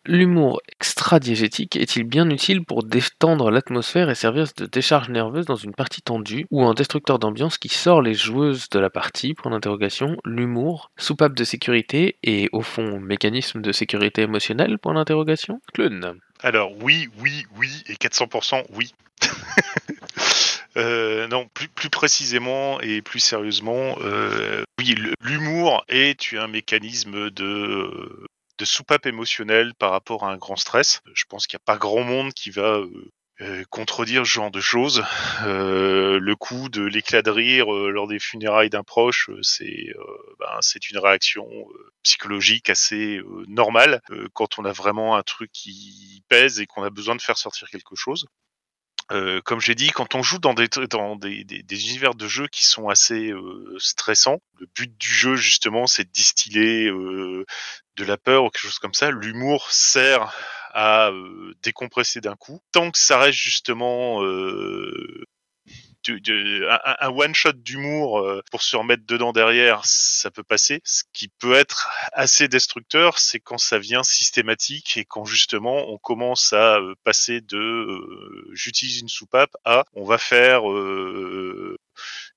[0.08, 5.74] L'humour extra-diégétique est-il bien utile pour détendre l'atmosphère et servir de décharge nerveuse dans une
[5.74, 9.34] partie tendue ou un destructeur d'ambiance qui sort les joueuses de la partie?
[9.34, 10.16] Point d'interrogation.
[10.24, 14.78] L'humour, soupape de sécurité et au fond mécanisme de sécurité émotionnelle?
[14.78, 15.60] Point d'interrogation.
[15.74, 16.14] Clun.
[16.40, 18.94] Alors oui, oui, oui et 400% oui.
[20.78, 28.26] Euh, non, plus, précisément et plus sérieusement, euh, oui, l'humour est un mécanisme de
[28.58, 31.00] de soupape émotionnelle par rapport à un grand stress.
[31.14, 33.10] Je pense qu'il n'y a pas grand monde qui va euh,
[33.42, 35.04] euh, contredire ce genre de choses.
[35.42, 39.88] Euh, le coup de l'éclat de rire lors des funérailles d'un proche, c'est
[40.38, 41.46] ben, c'est une réaction
[42.02, 44.00] psychologique assez normale
[44.32, 47.68] quand on a vraiment un truc qui pèse et qu'on a besoin de faire sortir
[47.68, 48.26] quelque chose.
[49.12, 52.48] Euh, comme j'ai dit, quand on joue dans des, dans des, des, univers de jeu
[52.48, 57.44] qui sont assez euh, stressants, le but du jeu justement, c'est de distiller euh,
[57.96, 59.10] de la peur ou quelque chose comme ça.
[59.12, 60.34] L'humour sert
[60.74, 61.10] à
[61.62, 62.60] décompresser d'un coup.
[62.72, 64.20] Tant que ça reste justement
[66.08, 70.80] un, one shot d'humour euh, pour se remettre dedans derrière, ça peut passer.
[70.84, 75.98] Ce qui peut être assez destructeur, c'est quand ça vient systématique et quand justement on
[75.98, 80.62] commence à euh, passer de euh, j'utilise une soupape à on va faire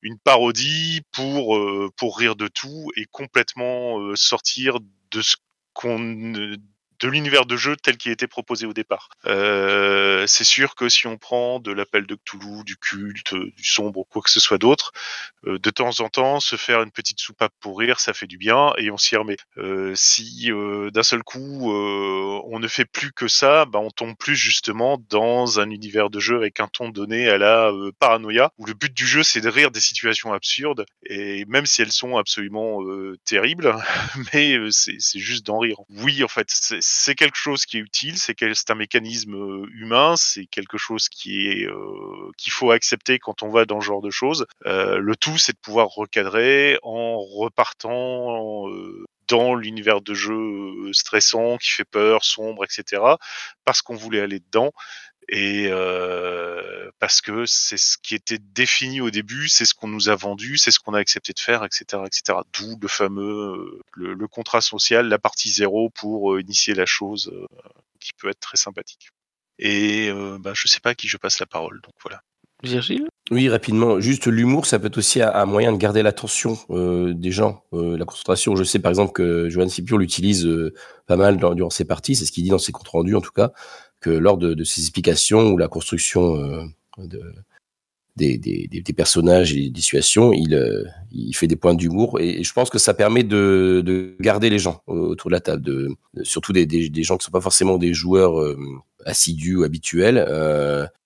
[0.02, 1.60] une parodie pour
[1.98, 4.80] pour rire de tout et complètement sortir
[5.12, 5.36] de ce
[5.74, 6.00] qu'on
[7.00, 9.10] de l'univers de jeu tel qu'il était proposé au départ.
[9.26, 14.06] Euh, c'est sûr que si on prend de l'appel de Cthulhu, du culte, du sombre,
[14.10, 14.92] quoi que ce soit d'autre,
[15.48, 18.38] euh, de temps en temps, se faire une petite soupape pour rire, ça fait du
[18.38, 19.38] bien et on s'y remet.
[19.58, 20.50] Euh, si
[20.94, 25.60] d'un seul coup on ne fait plus que ça, bah, on tombe plus justement dans
[25.60, 29.06] un univers de jeu avec un ton donné à la paranoïa, où le but du
[29.06, 32.80] jeu c'est de rire des situations absurdes et même si elles sont absolument
[33.26, 33.76] terribles,
[34.34, 35.78] mais c'est juste d'en rire.
[35.90, 40.48] Oui, en fait, c'est c'est quelque chose qui est utile, c'est un mécanisme humain, c'est
[40.48, 41.68] quelque chose qui est
[42.38, 44.48] qu'il faut accepter quand on va dans ce genre de choses.
[44.66, 48.66] Le tout, c'est de pouvoir recadrer en repartant
[49.28, 53.04] dans l'univers de jeu stressant, qui fait peur, sombre, etc.
[53.64, 54.72] Parce qu'on voulait aller dedans
[55.32, 60.10] et euh, parce que c'est ce qui était défini au début, c'est ce qu'on nous
[60.10, 62.40] a vendu, c'est ce qu'on a accepté de faire, etc., etc.
[62.54, 67.32] D'où le fameux le, le, contrat social, la partie zéro pour euh, initier la chose,
[67.32, 67.46] euh,
[68.00, 69.12] qui peut être très sympathique.
[69.60, 72.22] Et euh, bah, je sais pas à qui je passe la parole, donc voilà.
[72.64, 73.08] Virgile?
[73.32, 74.00] Oui, rapidement.
[74.00, 77.98] Juste l'humour, ça peut être aussi un, moyen de garder l'attention euh, des gens, euh,
[77.98, 78.56] la concentration.
[78.56, 80.74] Je sais par exemple que Johan Scipio l'utilise euh,
[81.06, 83.22] pas mal dans, durant ses parties, c'est ce qu'il dit dans ses comptes rendus en
[83.22, 83.52] tout cas
[84.00, 86.64] que lors de, de ces explications ou la construction euh,
[86.98, 87.22] de,
[88.16, 90.84] des, personnages et des situations, il, euh,
[91.34, 94.82] fait des points d'humour et, je pense que ça permet de, de, garder les gens
[94.88, 95.90] autour de la table,
[96.24, 96.68] surtout des,
[97.04, 98.58] gens qui sont pas forcément des joueurs euh,
[99.06, 100.26] assidus ou habituels,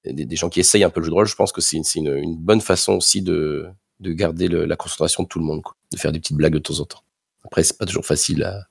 [0.05, 1.27] des, gens qui essayent un peu le jeu de rôle.
[1.27, 3.67] Je pense que c'est une, une, bonne façon aussi de,
[3.99, 6.79] de garder la concentration de tout le monde, de faire des petites blagues de temps
[6.79, 7.03] en temps.
[7.45, 8.67] Après, c'est pas toujours facile à,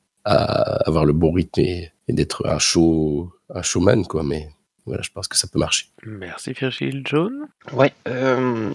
[0.86, 4.22] avoir le bon rythme et d'être un show un showman, quoi.
[4.22, 4.48] Mais
[4.86, 5.86] voilà, je pense que ça peut marcher.
[6.04, 7.02] Merci Virgile.
[7.04, 7.46] John?
[7.72, 8.72] Ouais, euh,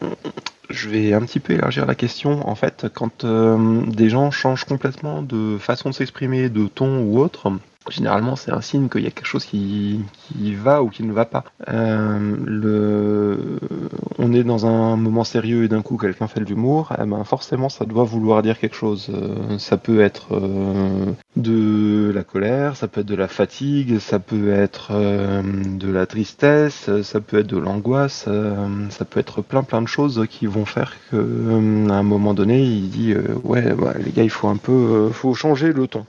[0.69, 2.47] je vais un petit peu élargir la question.
[2.47, 7.19] En fait, quand euh, des gens changent complètement de façon de s'exprimer, de ton ou
[7.19, 7.51] autre,
[7.89, 10.03] généralement c'est un signe qu'il y a quelque chose qui,
[10.55, 11.43] va ou qui ne va pas.
[11.69, 13.37] Euh.
[14.19, 17.23] On est dans un moment sérieux et d'un coup quelqu'un fait de l'humour, eh ben
[17.23, 19.09] forcément ça doit vouloir dire quelque chose.
[19.13, 24.19] Euh, ça peut être euh, de la colère, ça peut être de la fatigue, ça
[24.19, 28.27] peut être de la tristesse, ça peut être de l'angoisse,
[28.89, 32.61] ça peut être plein plein de choses qui vont faire que à un moment donné
[32.63, 36.05] il dit ouais les gars il faut un peu faut changer le ton.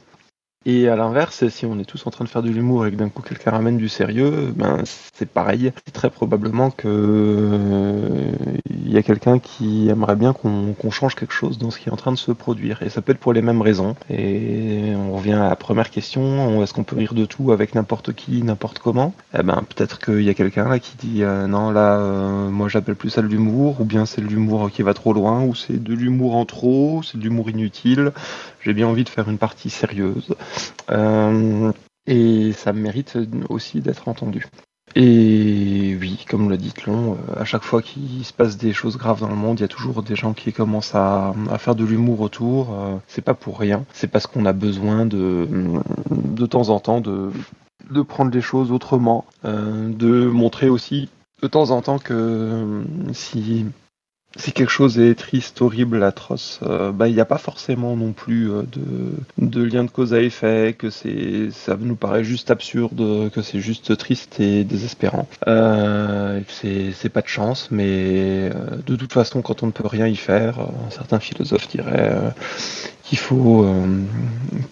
[0.70, 2.96] Et à l'inverse, si on est tous en train de faire de l'humour et que
[2.96, 4.82] d'un coup quelqu'un ramène du sérieux, ben
[5.14, 5.72] c'est pareil.
[5.86, 8.32] C'est très probablement que euh,
[8.68, 11.92] il y a quelqu'un qui aimerait bien qu'on change quelque chose dans ce qui est
[11.92, 12.82] en train de se produire.
[12.82, 13.96] Et ça peut être pour les mêmes raisons.
[14.10, 18.12] Et on revient à la première question est-ce qu'on peut rire de tout avec n'importe
[18.12, 19.14] qui, n'importe comment?
[19.38, 22.68] Eh ben peut-être qu'il y a quelqu'un là qui dit euh, non là, euh, moi
[22.68, 25.54] j'appelle plus ça de l'humour, ou bien c'est de l'humour qui va trop loin, ou
[25.54, 28.12] c'est de l'humour en trop, c'est de l'humour inutile
[28.68, 30.34] j'ai bien envie de faire une partie sérieuse.
[30.90, 31.72] Euh,
[32.06, 33.16] et ça mérite
[33.48, 34.44] aussi d'être entendu.
[34.94, 38.98] Et oui, comme l'a dit Tlon, euh, à chaque fois qu'il se passe des choses
[38.98, 41.76] graves dans le monde, il y a toujours des gens qui commencent à, à faire
[41.76, 42.74] de l'humour autour.
[42.74, 45.48] Euh, c'est pas pour rien, c'est parce qu'on a besoin de,
[46.10, 47.30] de temps en temps de,
[47.90, 51.08] de prendre les choses autrement, de montrer aussi
[51.40, 53.64] de temps en temps que si
[54.36, 58.12] si quelque chose est triste, horrible, atroce, euh, bah il n'y a pas forcément non
[58.12, 58.62] plus euh,
[59.38, 63.60] de, lien de cause à effet, que c'est ça nous paraît juste absurde, que c'est
[63.60, 65.26] juste triste et désespérant.
[65.46, 69.86] Euh, c'est c'est pas de chance, mais euh, de toute façon quand on ne peut
[69.86, 72.34] rien y faire, un certain philosophe dirait
[73.08, 74.02] qu'il faut euh,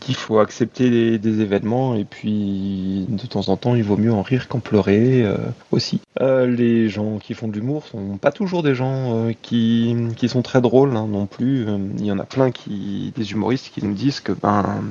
[0.01, 4.23] qu'il faut accepter des, événements et puis de temps en temps il vaut mieux en
[4.23, 5.37] rire qu'en pleurer euh,
[5.71, 6.01] aussi.
[6.21, 10.43] Euh, les gens qui font de l'humour sont pas toujours des gens qui, qui sont
[10.43, 11.67] très drôles hein, non plus.
[11.99, 14.83] Il y en a plein qui des humoristes qui nous disent que ben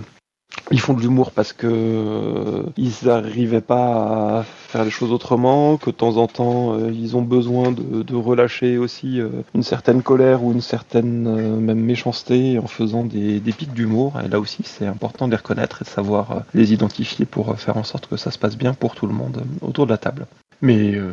[0.71, 5.77] ils font de l'humour parce que euh, ils n'arrivaient pas à faire les choses autrement,
[5.77, 10.01] que de temps en temps euh, ils ont besoin de, relâcher aussi euh, une certaine
[10.01, 14.13] colère ou une certaine même méchanceté en faisant des, des pics d'humour.
[14.23, 17.77] Et là aussi c'est important de les reconnaître et de savoir les identifier pour faire
[17.77, 20.25] en sorte que ça se passe bien pour tout le monde autour de la table.
[20.65, 21.11] Mais euh,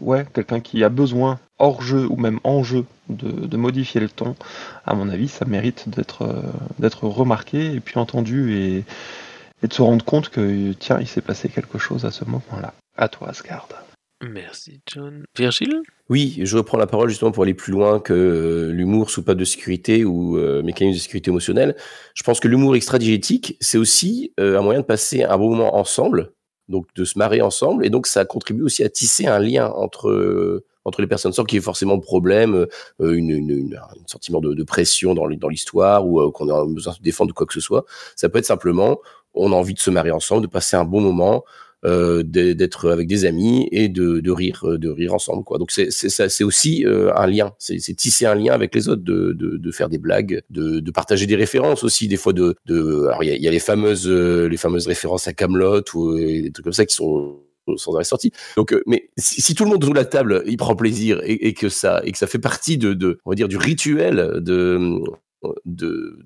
[0.00, 4.08] ouais, quelqu'un qui a besoin hors jeu ou même en jeu de, de modifier le
[4.08, 4.36] ton,
[4.86, 6.40] à mon avis, ça mérite d'être euh,
[6.78, 8.84] d'être remarqué et puis entendu et,
[9.64, 12.72] et de se rendre compte que tiens, il s'est passé quelque chose à ce moment-là.
[12.96, 13.66] À toi, Asgard.
[14.22, 15.24] Merci, John.
[15.36, 15.80] Virgile?
[16.08, 19.44] Oui, je reprends la parole justement pour aller plus loin que euh, l'humour soupape de
[19.44, 21.74] sécurité ou euh, mécanisme de sécurité émotionnelle.
[22.14, 25.76] Je pense que l'humour extradigétique, c'est aussi euh, un moyen de passer un bon moment
[25.76, 26.32] ensemble,
[26.70, 30.08] donc de se marrer ensemble, et donc ça contribue aussi à tisser un lien entre
[30.08, 32.66] euh, entre les personnes sans qu'il y ait forcément de problème,
[33.00, 36.92] euh, une, une, un sentiment de, pression dans, dans l'histoire ou euh, qu'on a besoin
[36.92, 37.84] de se défendre quoi que ce soit.
[38.16, 38.98] Ça peut être simplement,
[39.34, 43.06] on a envie de se marrer ensemble, de passer un bon moment, euh, d'être avec
[43.06, 45.44] des amis et de, de rire, euh, de rire ensemble.
[45.44, 45.58] Quoi.
[45.58, 49.32] Donc c'est c'est aussi euh, un lien, c'est tisser un lien avec les autres, de,
[49.32, 53.06] de, de faire des blagues, de, de partager des références aussi, des fois de, de
[53.06, 56.42] alors il y y a les fameuses euh, les fameuses références à Camelot ou euh,
[56.42, 57.40] des trucs comme ça qui sont
[57.76, 58.32] sans arrêt sortis.
[58.56, 61.48] Donc, euh, mais si, si tout le monde de la table, il prend plaisir et,
[61.48, 64.40] et que ça et que ça fait partie de, de on va dire du rituel
[64.40, 64.98] de
[65.64, 66.18] de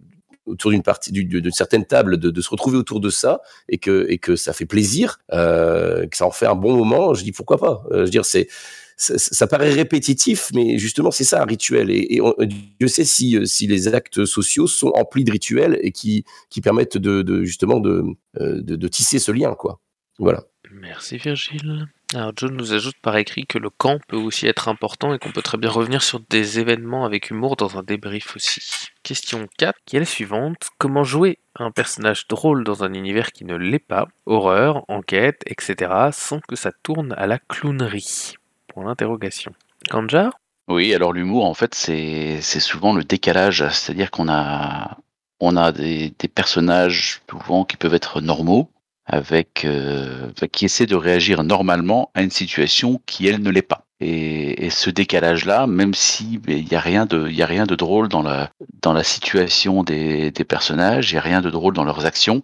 [0.47, 4.07] autour d'une partie du- d'une certaine table de, se retrouver autour de ça et que
[4.09, 7.33] et que ça fait plaisir euh, que ça en fait un bon moment je dis
[7.33, 7.83] pourquoi pas.
[7.93, 8.49] Euh, je veux c'est
[8.97, 11.91] ça, paraît répétitif mais justement c'est ça un rituel.
[11.91, 12.35] Et, et on,
[12.79, 16.61] Dieu sait si euh, si les actes sociaux sont emplis de rituels et qui qui
[16.61, 18.05] permettent de, justement de,
[18.41, 19.81] euh, de de tisser ce lien quoi.
[20.19, 20.45] Voilà.
[20.71, 21.87] Merci Virgile.
[22.15, 25.33] Alors John nous ajoute par écrit que le camp peut aussi être important et qu'on
[25.33, 28.61] peut très bien revenir sur des événements avec humour dans un débrief aussi.
[29.03, 30.69] Question 4, qui est la suivante.
[30.79, 34.07] Comment jouer un personnage drôle dans un univers qui ne l'est pas?
[34.27, 35.91] Horreur, enquête, etc.
[36.13, 38.35] sans que ça tourne à la clownerie
[38.69, 39.53] Pour l'interrogation.
[39.91, 44.99] Kanjar Oui, alors l'humour, en fait, c'est souvent le décalage, c'est-à-dire qu'on a
[45.41, 48.71] on a des, des personnages souvent qui peuvent être normaux,
[49.07, 53.85] avec euh, qui essaient de réagir normalement à une situation qui elle ne l'est pas.
[54.01, 57.75] Et, et ce décalage-là, même si il y a rien de il a rien de
[57.75, 58.51] drôle dans la
[58.83, 62.43] dans la situation des, des personnages, il y a rien de drôle dans leurs actions,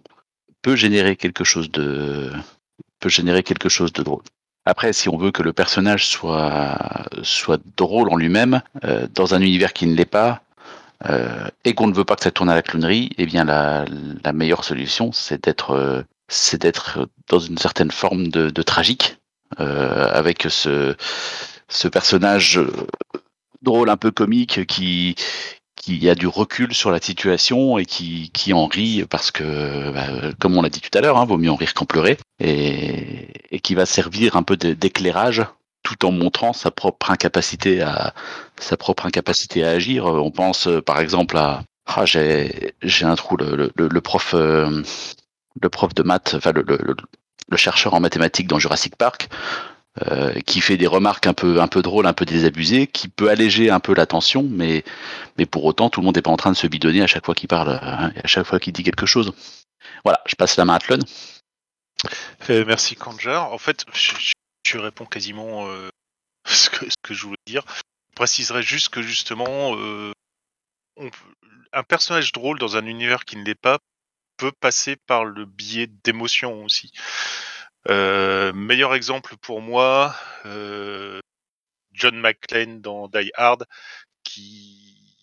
[0.61, 2.31] peut générer quelque chose de
[2.99, 4.23] peut générer quelque chose de drôle.
[4.65, 6.77] Après, si on veut que le personnage soit,
[7.23, 10.43] soit drôle en lui-même, euh, dans un univers qui ne l'est pas,
[11.09, 13.85] euh, et qu'on ne veut pas que ça tourne à la clownerie, eh bien la,
[14.23, 19.17] la meilleure solution, c'est d'être euh, c'est d'être dans une certaine forme de, de tragique,
[19.59, 20.95] euh, avec ce,
[21.67, 22.71] ce personnage euh,
[23.61, 25.15] drôle, un peu comique, qui,
[25.75, 30.31] qui a du recul sur la situation et qui, qui en rit parce que, bah,
[30.39, 33.27] comme on l'a dit tout à l'heure, hein, vaut mieux en rire qu'en pleurer, et,
[33.51, 35.43] et qui va servir un peu d'éclairage
[35.83, 38.13] tout en montrant sa propre incapacité à
[38.57, 40.05] sa propre incapacité à agir.
[40.05, 44.33] On pense euh, par exemple à ah, j'ai j'ai un trou le, le, le prof
[44.33, 44.83] euh,
[45.59, 46.95] le prof de maths, enfin le,
[47.57, 49.29] chercheur en mathématiques dans Jurassic Park,
[50.07, 53.29] euh, qui fait des remarques un peu un peu drôles, un peu désabusées, qui peut
[53.29, 54.83] alléger un peu la tension, mais
[55.37, 57.25] mais pour autant tout le monde n'est pas en train de se bidonner à chaque
[57.25, 59.33] fois qu'il parle, hein, à chaque fois qu'il dit quelque chose.
[60.05, 60.99] Voilà, je passe la main à Tlon.
[62.49, 63.51] Euh, merci Kanjar.
[63.51, 65.89] En fait, je, réponds quasiment euh,
[66.47, 67.63] ce, que, je voulais dire.
[67.77, 69.75] Je préciserai juste que justement,
[71.73, 73.79] un personnage drôle dans un univers qui ne l'est pas
[74.41, 76.91] peut passer par le biais d'émotions aussi.
[77.89, 80.15] Euh, meilleur exemple pour moi,
[80.47, 81.19] euh,
[81.91, 83.67] John McClane dans Die Hard,
[84.23, 85.15] qui,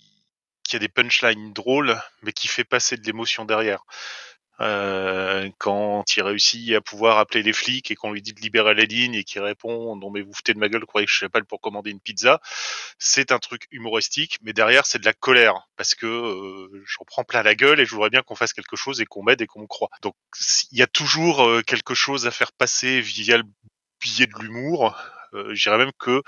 [0.63, 3.83] qui a des punchlines drôles, mais qui fait passer de l'émotion derrière.
[4.61, 8.75] Euh, quand il réussit à pouvoir appeler les flics et qu'on lui dit de libérer
[8.75, 11.27] la ligne et qu'il répond non mais vous foutez de ma gueule, croyez que je
[11.27, 12.41] pas pour commander une pizza,
[12.99, 17.23] c'est un truc humoristique, mais derrière c'est de la colère parce que euh, j'en prends
[17.23, 19.47] plein la gueule et je voudrais bien qu'on fasse quelque chose et qu'on m'aide et
[19.47, 19.91] qu'on me croit.
[20.03, 20.15] Donc
[20.73, 23.45] il y a toujours euh, quelque chose à faire passer via le
[24.01, 24.97] biais de l'humour.
[25.35, 26.23] Euh, je dirais même que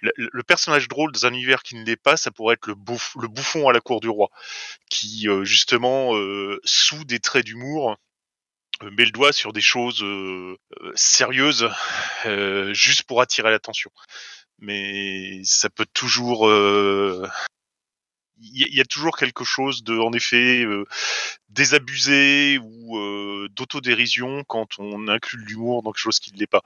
[0.00, 3.68] le, personnage drôle dans un univers qui ne l'est pas, ça pourrait être le, bouffon
[3.68, 4.28] à la cour du roi,
[4.90, 7.96] qui euh, justement, euh, sous des traits d'humour,
[8.82, 10.04] met le doigt sur des choses
[10.94, 11.68] sérieuses,
[12.72, 13.90] juste pour attirer l'attention.
[14.58, 16.50] Mais ça peut toujours
[18.44, 20.66] il y, a toujours quelque chose de, en effet,
[21.48, 26.62] désabusé ou d'autodérision quand on inclut l'humour dans quelque chose qui ne l'est pas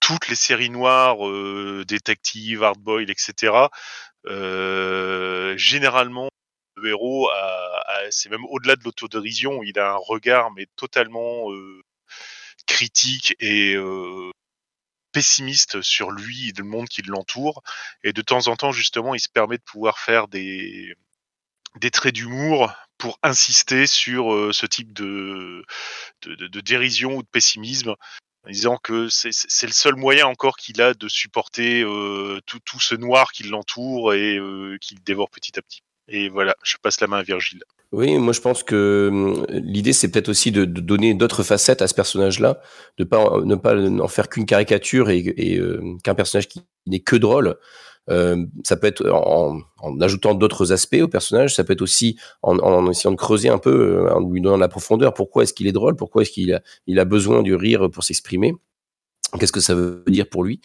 [0.00, 3.68] toutes les séries noires, euh, détectives, hardboil, etc.
[4.26, 6.28] Euh, généralement,
[6.76, 7.30] le héros,
[8.10, 11.82] c'est même au-delà de l'autodérision, il a un regard mais totalement euh,
[12.66, 13.76] critique et
[15.12, 17.62] pessimiste sur lui et le monde qui l'entoure.
[18.04, 20.94] Et de temps en temps, justement, il se permet de pouvoir faire des,
[21.76, 25.64] des traits d'humour pour insister sur ce type de,
[26.22, 27.94] de, dérision ou de pessimisme
[28.50, 31.82] disant que c'est le seul moyen encore qu'il a de supporter
[32.46, 34.38] tout, tout, ce noir qui l'entoure et
[34.80, 35.82] qu'il dévore petit à petit.
[36.08, 37.62] Et voilà, je passe la main à Virgile.
[37.92, 41.94] Oui, moi je pense que l'idée c'est peut-être aussi de, donner d'autres facettes à ce
[41.94, 42.60] personnage-là,
[42.98, 45.60] de pas ne pas en faire qu'une caricature et,
[46.02, 47.56] qu'un personnage qui n'est que drôle.
[48.08, 49.60] Euh, ça peut être en,
[50.00, 54.06] ajoutant d'autres aspects au personnage, ça peut être aussi en, essayant de creuser un peu,
[54.06, 55.14] euh, en lui donnant de la profondeur.
[55.14, 55.96] Pourquoi est-ce qu'il est drôle?
[55.96, 58.54] Pourquoi est-ce qu'il a, besoin du rire pour s'exprimer?
[59.38, 60.60] Qu'est-ce que ça veut dire pour lui?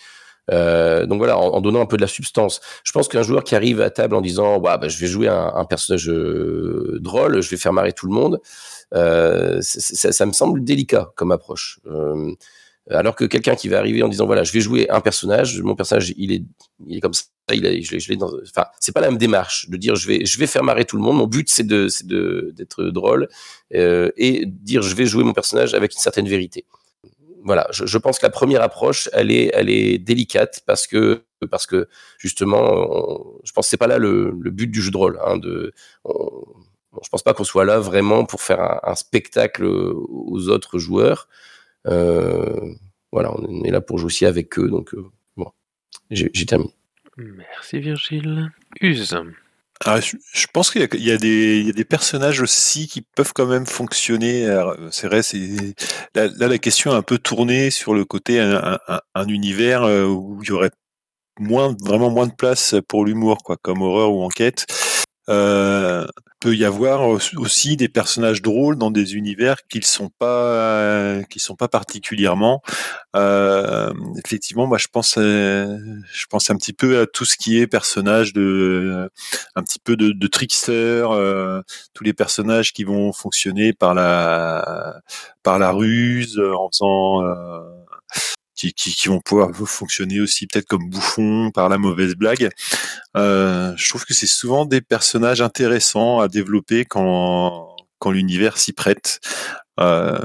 [0.52, 2.62] Euh, donc voilà, en, donnant un peu de la substance.
[2.84, 5.66] Je pense qu'un joueur qui arrive à table en disant bah, je vais jouer un,
[5.66, 8.40] personnage drôle, je vais faire marrer tout le monde,
[8.92, 11.80] ça, me semble délicat comme approche.
[12.90, 15.62] Euh, alors que quelqu'un qui va arriver en disant voilà, je vais jouer un personnage,
[15.62, 16.44] mon personnage il est,
[16.88, 19.70] il est comme ça, il est, je, je dans, enfin, c'est pas la même démarche
[19.70, 21.18] de dire je vais, je vais faire marrer tout le monde.
[21.18, 23.28] Mon but c'est de, c'est de, d'être drôle
[23.76, 26.66] euh, et dire je vais jouer mon personnage avec une certaine vérité.
[27.44, 31.66] Voilà, je, pense que la première approche, elle est, elle est délicate parce que, parce
[31.66, 31.88] que
[32.20, 35.20] justement, je pense que c'est pas là le, le, but du jeu de rôle.
[35.26, 35.74] Hein, de,
[36.06, 41.28] je pense pas qu'on soit là vraiment pour faire un spectacle aux autres joueurs.
[41.88, 42.74] Euh,
[43.12, 44.70] voilà, on est là pour jouer aussi avec eux.
[44.70, 45.06] Donc, euh,
[45.38, 45.52] bon,
[46.10, 46.74] j'ai terminé.
[47.18, 48.52] Merci Virgile.
[48.80, 49.16] Use.
[49.84, 54.46] Ah, je, pense qu'il y, a des personnages aussi qui peuvent quand même fonctionner.
[54.92, 55.40] C'est vrai, c'est
[56.14, 59.82] là, là, la question est un peu tournée sur le côté un, un, un, univers
[59.84, 60.70] euh, où il y aurait
[61.40, 64.68] moins, vraiment moins de place pour l'humour, quoi, comme horreur ou enquête.
[65.30, 65.81] Euh,
[66.42, 71.56] peut y avoir aussi des personnages drôles dans des univers qui sont pas qui sont
[71.56, 72.62] pas particulièrement.
[73.16, 73.94] Euh,
[74.26, 75.78] effectivement moi je pense euh,
[76.12, 79.10] je pense un petit peu à tout ce qui est personnage de
[79.56, 81.62] un petit peu de, de trickster euh,
[81.94, 85.00] tous les personnages qui vont fonctionner par la
[85.44, 87.81] par la ruse en faisant euh,
[88.70, 92.50] qui, vont pouvoir fonctionner aussi peut-être comme bouffons par la mauvaise blague.
[93.18, 98.74] Euh, je trouve que c'est souvent des personnages intéressants à développer quand, quand l'univers s'y
[98.74, 99.20] prête.
[99.80, 100.20] Euh,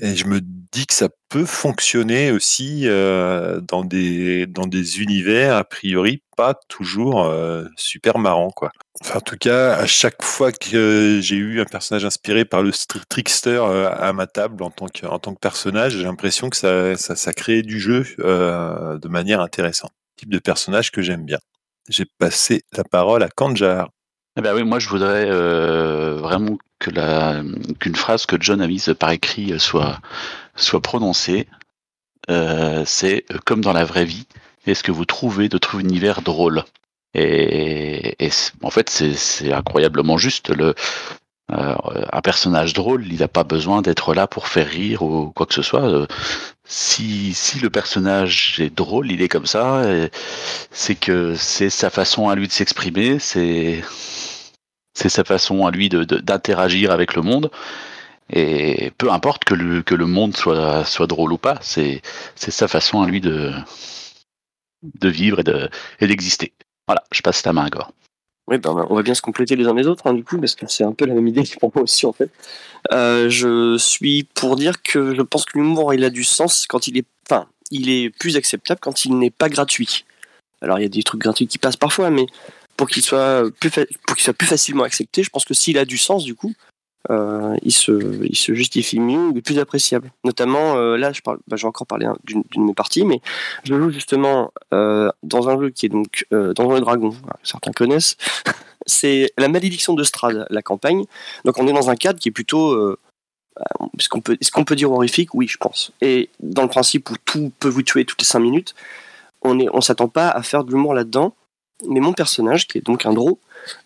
[0.00, 5.56] et je me dis que ça peut fonctionner aussi euh, dans des dans des univers
[5.56, 6.22] a priori
[6.68, 8.70] toujours euh, super marrants quoi.
[9.14, 12.72] En tout cas, à chaque fois que j'ai eu un personnage inspiré par le
[13.08, 16.56] trickster euh, à ma table en tant que en tant que personnage, j'ai l'impression que
[16.56, 19.92] ça, ça ça crée du jeu euh, de manière intéressante.
[20.16, 21.38] Type de personnage que j'aime bien.
[21.88, 23.90] J'ai passé la parole à Kanjar.
[24.36, 27.42] Eh ben oui, moi je voudrais vraiment que la
[27.80, 29.98] qu'une phrase que John a mise par écrit soit
[30.56, 31.48] soit prononcée.
[32.28, 34.26] C'est comme dans la vraie vie.
[34.66, 36.64] Est-ce que vous trouvez de un univers drôle
[37.14, 38.30] et, et
[38.62, 40.50] en fait, c'est incroyablement juste.
[40.50, 40.74] Le,
[41.52, 41.74] euh,
[42.12, 45.54] un personnage drôle, il n'a pas besoin d'être là pour faire rire ou quoi que
[45.54, 45.82] ce soit.
[45.84, 46.06] Euh,
[46.64, 49.82] si, si le personnage est drôle, il est comme ça,
[50.70, 53.82] c'est que c'est sa façon à lui de s'exprimer, c'est
[54.94, 57.50] c'est sa façon à lui d'interagir avec le monde.
[58.32, 62.02] Et peu importe que le, que le monde soit, soit drôle ou pas, c'est
[62.36, 63.52] sa façon à lui de,
[64.82, 66.52] de vivre et d'exister.
[66.86, 67.92] Voilà, je passe ta main à Gore.
[68.48, 70.56] Oui, ben, on va bien se compléter les uns les autres, hein, du coup, parce
[70.56, 72.30] que c'est un peu la même idée pour moi aussi, en fait.
[72.92, 76.88] Euh, je suis pour dire que je pense que l'humour, il a du sens quand
[76.88, 80.04] il est, enfin, il est plus acceptable quand il n'est pas gratuit.
[80.62, 82.26] Alors, il y a des trucs gratuits qui passent parfois, mais
[82.76, 86.54] pour qu'il soit plus facilement accepté, je pense que s'il a du sens, du coup,
[87.08, 88.22] euh, il, se,
[88.52, 90.12] justifie mieux, il est plus appréciable.
[90.24, 93.20] Notamment, euh, là, je parle, bah, j'ai encore parlé d'une de mes parties, mais
[93.64, 98.16] je joue justement euh, dans un jeu qui est donc et Dragons, voilà, certains connaissent.
[98.86, 101.04] C'est la malédiction de Strad, la campagne.
[101.44, 102.96] Donc on est dans un cadre qui est plutôt
[103.98, 105.92] est-ce qu'on peut, est qu'on peut dire horrifique Oui, je pense.
[106.00, 108.74] Et dans le principe où tout peut vous tuer toutes les 5 minutes,
[109.42, 111.34] on ne s'attend pas à faire de l'humour là-dedans.
[111.88, 113.38] Mais mon personnage, qui est donc un draw,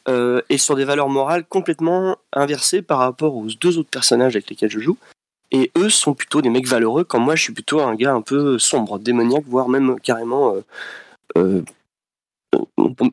[0.08, 4.50] euh, est sur des valeurs morales complètement inversées par rapport aux deux autres personnages avec
[4.50, 4.96] lesquels je joue.
[5.50, 8.22] Et eux sont plutôt des mecs valeureux, quand moi je suis plutôt un gars un
[8.22, 10.56] peu sombre, démoniaque, voire même carrément.
[10.56, 10.62] Euh,
[11.36, 11.62] euh,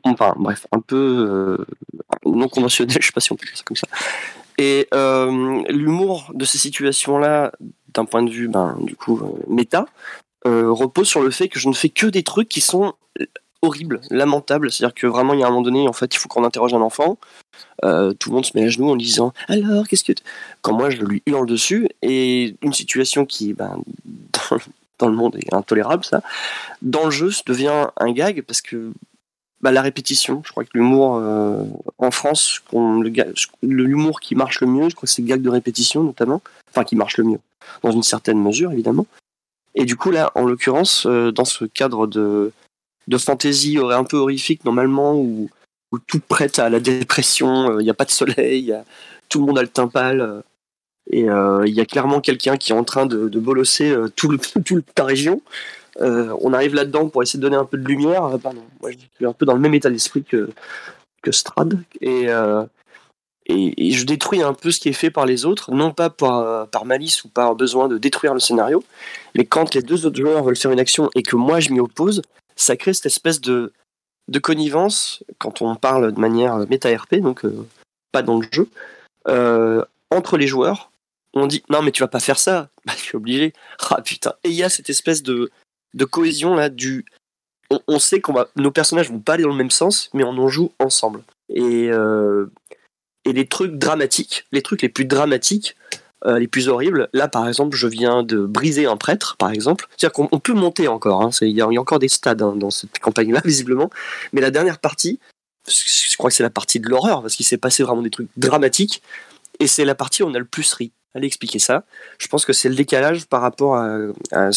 [0.04, 1.66] enfin, bref, un peu euh,
[2.26, 3.88] non conventionnel, je sais pas si on peut dire ça comme ça.
[4.58, 7.52] Et euh, l'humour de ces situations-là,
[7.94, 9.86] d'un point de vue, ben, du coup, euh, méta,
[10.46, 12.94] euh, repose sur le fait que je ne fais que des trucs qui sont
[13.62, 14.72] horribles, lamentables.
[14.72, 16.74] C'est-à-dire que vraiment, il y a un moment donné, en fait, il faut qu'on interroge
[16.74, 17.18] un enfant.
[17.84, 20.14] Euh, tout le monde se met à genoux en disant Alors, qu'est-ce que.
[20.14, 20.24] t-"
[20.62, 23.82] Quand moi, je lui hurle dessus, et une situation qui, ben,
[24.49, 24.57] dans,
[24.99, 26.22] dans le monde est intolérable, ça,
[26.82, 28.91] dans le jeu, ça devient un gag parce que
[29.62, 30.41] bah, la répétition.
[30.43, 31.64] Je crois que l'humour euh,
[31.99, 32.62] en France,
[33.62, 36.41] l'humour qui marche le mieux, je crois que c'est le gag de répétition notamment,
[36.72, 37.39] enfin qui marche le mieux,
[37.84, 39.05] dans une certaine mesure évidemment.
[39.76, 42.51] Et du coup là, en l'occurrence, euh, dans ce cadre de
[43.18, 45.49] de aurait un peu horrifique normalement où,
[46.07, 48.74] tout prête à la dépression, euh, il n'y a pas de soleil,
[49.28, 50.22] tout le monde a le teint pâle.
[50.22, 50.41] euh,
[51.09, 54.30] et euh, il y a clairement quelqu'un qui est en train de, de bolosser tout
[54.30, 55.41] le, toute ta région.
[55.99, 58.38] On arrive là-dedans pour essayer de donner un peu de lumière.
[58.41, 60.49] Pardon, moi je suis un peu dans le même état d'esprit que,
[61.22, 61.84] que Strad.
[61.99, 62.28] Et,
[63.49, 67.26] je détruis un peu ce qui est fait par les autres, non pas par malice
[67.26, 68.82] ou par besoin de détruire le scénario,
[69.36, 71.82] mais quand les deux autres joueurs veulent faire une action et que moi je m'y
[71.82, 72.22] oppose,
[72.62, 73.74] ça crée cette espèce de,
[74.41, 77.68] connivence, quand on parle de manière méta-RP, donc euh,
[78.12, 78.70] pas dans le jeu,
[79.28, 80.91] euh, entre les joueurs.
[81.34, 83.53] On dit non mais tu vas pas faire ça, bah, je suis obligé.
[83.89, 84.34] Ah putain.
[84.43, 85.51] Et il y a cette espèce de,
[86.09, 87.05] cohésion là du.
[87.70, 90.24] On, on sait qu'on va, nos personnages vont pas aller dans le même sens, mais
[90.24, 91.24] on en joue ensemble.
[91.49, 92.51] Et euh,
[93.26, 95.76] et les trucs dramatiques, les trucs les plus dramatiques,
[96.26, 97.10] euh, les plus horribles.
[97.14, 99.88] Là, par exemple, je viens de briser un prêtre, par exemple.
[99.98, 101.22] C'est-à-dire qu'on on peut monter encore.
[101.22, 103.90] hein, Il y, a encore des stades hein, dans cette campagne-là, visiblement.
[104.34, 105.20] Mais la dernière partie,
[105.68, 108.30] je crois que c'est la partie de l'horreur, parce qu'il s'est passé vraiment des trucs
[108.38, 109.02] dramatiques.
[109.60, 110.92] Et c'est la partie où on a le plus ri.
[111.14, 111.84] Allez expliquer ça.
[112.20, 113.98] Je pense que c'est le décalage par rapport à,
[114.32, 114.50] à,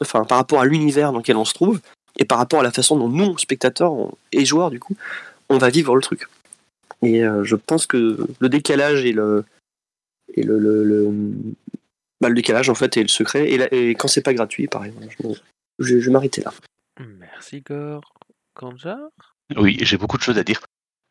[0.00, 1.80] enfin, par rapport à l'univers dans lequel on se trouve
[2.18, 3.92] et par rapport à la façon dont nous, spectateurs
[4.32, 4.96] et joueurs, du coup,
[5.48, 6.28] on va vivre le truc.
[7.02, 9.44] Et euh, je pense que le décalage et le
[10.34, 11.10] et le, le, le,
[12.20, 14.66] bah, le décalage en fait et le secret et, la- et quand c'est pas gratuit,
[14.66, 14.92] pareil.
[14.96, 16.52] voilà, je, je- je vais m'arrêter là.
[17.20, 18.14] Merci Gore.
[18.54, 18.96] Kanja
[19.56, 20.60] Oui, j'ai beaucoup de choses à dire.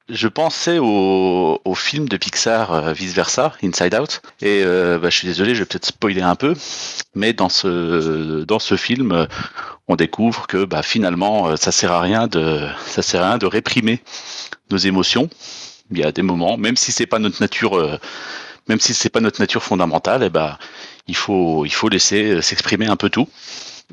[0.09, 5.09] Je pensais au, au film de Pixar euh, Vice Versa, Inside Out, et euh, bah,
[5.09, 6.53] je suis désolé, je vais peut-être spoiler un peu,
[7.15, 9.25] mais dans ce dans ce film, euh,
[9.87, 13.47] on découvre que bah, finalement, ça sert à rien de ça sert à rien de
[13.47, 13.99] réprimer
[14.69, 15.27] nos émotions.
[15.91, 17.97] Il y a des moments, même si c'est pas notre nature, euh,
[18.67, 20.59] même si c'est pas notre nature fondamentale, et bah,
[21.07, 23.29] il faut il faut laisser euh, s'exprimer un peu tout.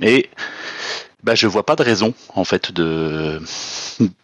[0.00, 0.30] Et
[1.22, 3.40] bah, je vois pas de raison en fait de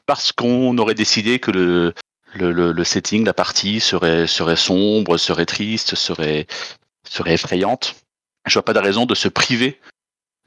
[0.06, 1.94] parce qu'on aurait décidé que le,
[2.34, 6.46] le, le, le setting, la partie serait, serait sombre, serait triste, serait,
[7.08, 7.96] serait effrayante.
[8.46, 9.78] Je vois pas de raison de se priver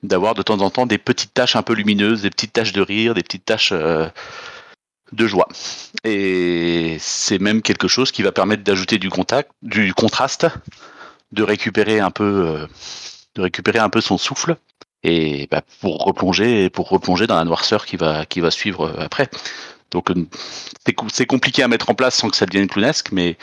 [0.04, 2.82] d'avoir de temps en temps des petites taches un peu lumineuses, des petites taches de
[2.82, 4.08] rire, des petites taches euh,
[5.12, 5.48] de joie.
[6.04, 10.48] Et c'est même quelque chose qui va permettre d'ajouter du contact, du contraste,
[11.32, 12.68] de récupérer un peu, euh,
[13.36, 14.56] de récupérer un peu son souffle
[15.04, 19.06] et bah, pour replonger pour replonger dans la noirceur qui va qui va suivre euh,
[19.06, 19.30] après.
[19.92, 20.28] Donc euh,
[20.86, 23.38] c'est co- c'est compliqué à mettre en place sans que ça devienne clownesque, mais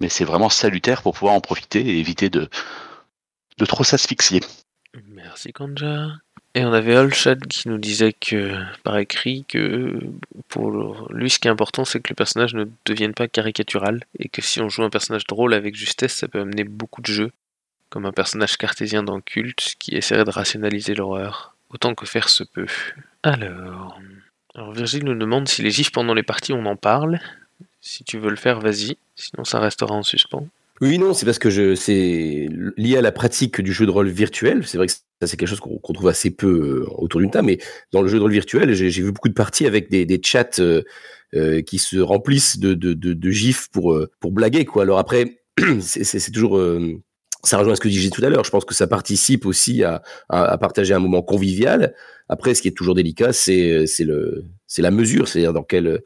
[0.00, 2.48] mais c'est vraiment salutaire pour pouvoir en profiter et éviter de
[3.58, 4.40] de trop s'asphyxier.
[5.08, 6.08] Merci Kanja.
[6.56, 9.98] Et on avait Olshad qui nous disait que, par écrit, que
[10.48, 10.70] pour
[11.10, 14.40] lui, ce qui est important, c'est que le personnage ne devienne pas caricatural, et que
[14.40, 17.32] si on joue un personnage drôle avec justesse, ça peut amener beaucoup de jeux,
[17.90, 22.44] comme un personnage cartésien dans Culte qui essaierait de rationaliser l'horreur, autant que faire se
[22.44, 22.68] peut.
[23.24, 23.98] Alors,
[24.54, 27.18] alors Virgile nous demande si les gifs pendant les parties, on en parle.
[27.80, 30.46] Si tu veux le faire, vas-y, sinon ça restera en suspens.
[30.80, 34.08] Oui, non, c'est parce que je, c'est lié à la pratique du jeu de rôle
[34.08, 34.66] virtuel.
[34.66, 37.46] C'est vrai que ça, c'est quelque chose qu'on trouve assez peu euh, autour d'une table,
[37.46, 37.58] mais
[37.92, 40.20] dans le jeu de rôle virtuel, j'ai j'ai vu beaucoup de parties avec des, des
[40.22, 40.82] chats euh,
[41.34, 44.82] euh, qui se remplissent de, de, de, de gifs pour, euh, pour blaguer, quoi.
[44.82, 45.42] Alors après,
[45.80, 46.92] c'est- c'est c'est toujours, euh,
[47.44, 48.44] ça rejoint ce que je disais tout à l'heure.
[48.44, 51.94] Je pense que ça participe aussi à, à, à partager un moment convivial.
[52.28, 56.00] Après, ce qui est toujours délicat, c'est c'est le, c'est la mesure, c'est-à-dire dans quelle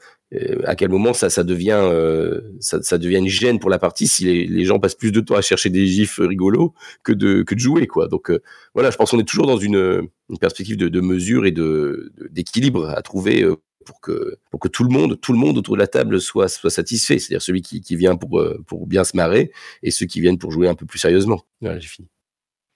[0.64, 4.06] à quel moment ça, ça devient, euh, ça, ça, devient une gêne pour la partie
[4.06, 7.42] si les, les, gens passent plus de temps à chercher des gifs rigolos que de,
[7.42, 8.08] que de jouer, quoi.
[8.08, 8.42] Donc euh,
[8.74, 12.12] voilà, je pense qu'on est toujours dans une, une perspective de, de, mesure et de
[12.30, 13.46] d'équilibre à trouver
[13.86, 16.48] pour que pour que tout le monde, tout le monde autour de la table soit
[16.48, 17.18] soit satisfait.
[17.18, 19.50] C'est-à-dire celui qui, qui vient pour pour bien se marrer
[19.82, 21.42] et ceux qui viennent pour jouer un peu plus sérieusement.
[21.62, 22.08] Voilà, j'ai fini.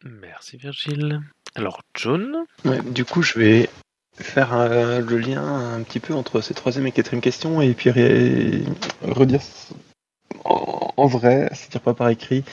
[0.05, 1.21] Merci Virgile.
[1.55, 2.45] Alors John?
[2.65, 3.69] Ouais, du coup, je vais
[4.19, 8.63] faire le lien un petit peu entre ces troisième et quatrième questions et puis ré
[9.03, 9.41] redire
[10.45, 12.45] en, en vrai, c'est-à-dire pas par écrit,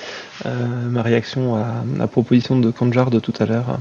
[0.46, 3.80] euh, ma réaction à la proposition de Kanjar de tout à l'heure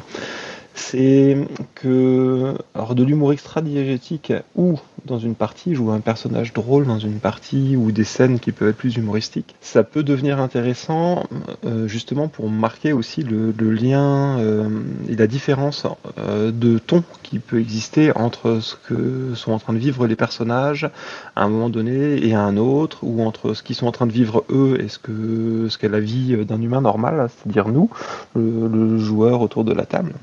[0.79, 1.37] c'est
[1.75, 7.19] que alors de l'humour extra-diégétique ou dans une partie jouer un personnage drôle dans une
[7.19, 11.25] partie ou des scènes qui peuvent être plus humoristiques, ça peut devenir intéressant
[11.65, 14.69] euh, justement pour marquer aussi le, lien euh,
[15.09, 15.87] et la différence
[16.19, 20.17] euh, de ton qui peut exister entre ce que sont en train de vivre les
[20.17, 20.89] personnages
[21.37, 24.07] à un moment donné et à un autre, ou entre ce qu'ils sont en train
[24.07, 27.91] de vivre eux et ce que ce qu'est la vie d'un humain normal, c'est-à-dire nous,
[28.35, 30.15] le joueur autour de la table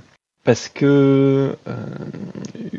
[0.46, 1.76] parce que euh,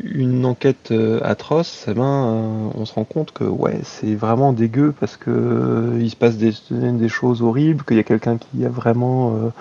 [0.05, 4.53] une enquête euh, atroce, eh ben, euh, on se rend compte que ouais, c'est vraiment
[4.53, 8.37] dégueu parce que euh, il se passe des, des choses horribles, qu'il y a quelqu'un
[8.37, 9.51] qui a vraiment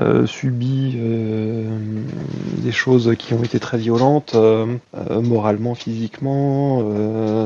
[0.00, 0.96] euh, subi
[2.58, 4.34] des choses qui ont été très violentes,
[5.08, 6.82] moralement, physiquement,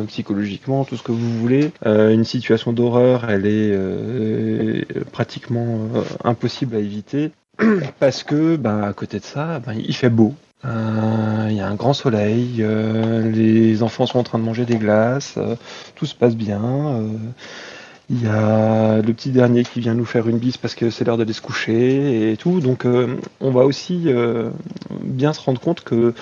[0.07, 1.73] psychologiquement, tout ce que vous voulez.
[1.85, 3.77] une situation d'horreur, elle est
[5.13, 5.81] pratiquement
[6.25, 7.33] impossible à éviter
[8.01, 10.35] parce que bah, à côté de ça, bah, il fait beau.
[10.65, 14.65] Euh, il y a un grand soleil, euh, les enfants sont en train de manger
[14.65, 15.55] des glaces, euh,
[15.95, 17.01] tout se passe bien.
[18.11, 21.05] il y a le petit dernier qui vient nous faire une bise parce que c'est
[21.05, 22.61] l'heure d'aller se coucher et tout.
[22.61, 22.87] Donc
[23.41, 24.09] on va aussi
[25.03, 26.15] bien se rendre compte que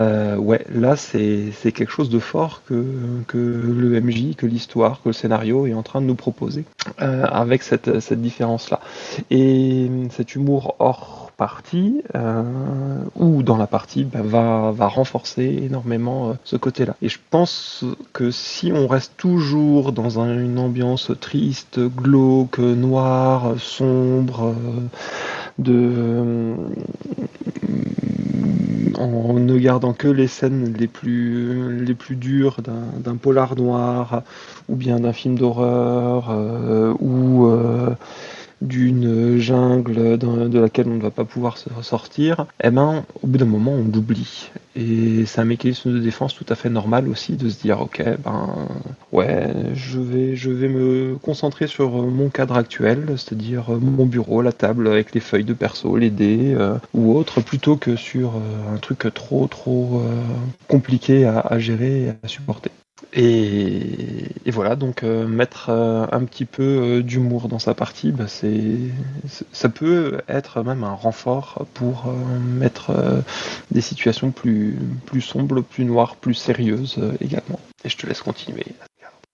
[0.00, 2.84] euh, ouais, là c'est quelque chose de fort que,
[3.26, 6.64] que le MJ, que l'histoire, que le scénario est en train de nous proposer
[7.02, 8.80] euh, avec cette, cette différence-là.
[9.30, 12.42] Et cet humour hors partie euh,
[13.14, 16.96] ou dans la partie bah, va, va renforcer énormément ce côté-là.
[17.00, 23.54] Et je pense que si on reste toujours dans un, une ambiance triste, glauque, noire,
[23.58, 24.54] sombre,
[25.58, 26.54] de
[29.58, 34.22] ne gardant que les scènes les plus les plus dures d'un polar noir
[34.68, 37.90] ou bien d'un film d'horreur euh, ou euh,
[38.60, 43.38] d'une jungle de laquelle on ne va pas pouvoir se sortir, eh ben, au bout
[43.38, 44.50] d'un moment, on l'oublie.
[44.76, 48.02] Et c'est un mécanisme de défense tout à fait normal aussi de se dire, ok,
[48.24, 48.68] ben,
[49.12, 54.52] ouais, je vais, je vais me concentrer sur mon cadre actuel, c'est-à-dire mon bureau, la
[54.52, 58.74] table avec les feuilles de perso, les dés euh, ou autre, plutôt que sur euh,
[58.74, 60.22] un truc trop, trop euh,
[60.68, 62.70] compliqué à, à gérer et à supporter.
[63.12, 68.26] Et, voilà, donc euh, mettre euh, un petit peu euh, d'humour dans sa partie, bah,
[68.28, 73.22] ça peut être même un renfort pour mettre
[73.70, 74.76] des situations plus,
[75.20, 77.60] sombres, plus noires, plus sérieuses également.
[77.84, 78.66] Et je te laisse continuer.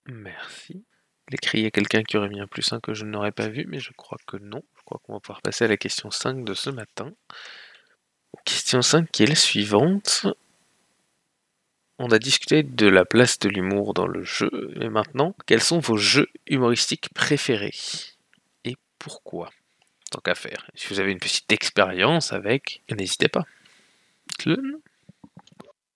[0.07, 0.85] Merci.
[1.31, 3.79] Il crié quelqu'un qui aurait mis un plus 1 que je n'aurais pas vu, mais
[3.79, 4.61] je crois que non.
[4.77, 7.11] Je crois qu'on va pouvoir passer à la question 5 de ce matin.
[8.45, 10.27] Question 5 qui est la suivante.
[11.97, 15.79] On a discuté de la place de l'humour dans le jeu, mais maintenant, quels sont
[15.79, 17.73] vos jeux humoristiques préférés
[18.65, 19.49] Et pourquoi?
[20.11, 20.69] Tant qu'à faire.
[20.75, 23.45] Si vous avez une petite expérience avec, n'hésitez pas.
[24.39, 24.79] Tlun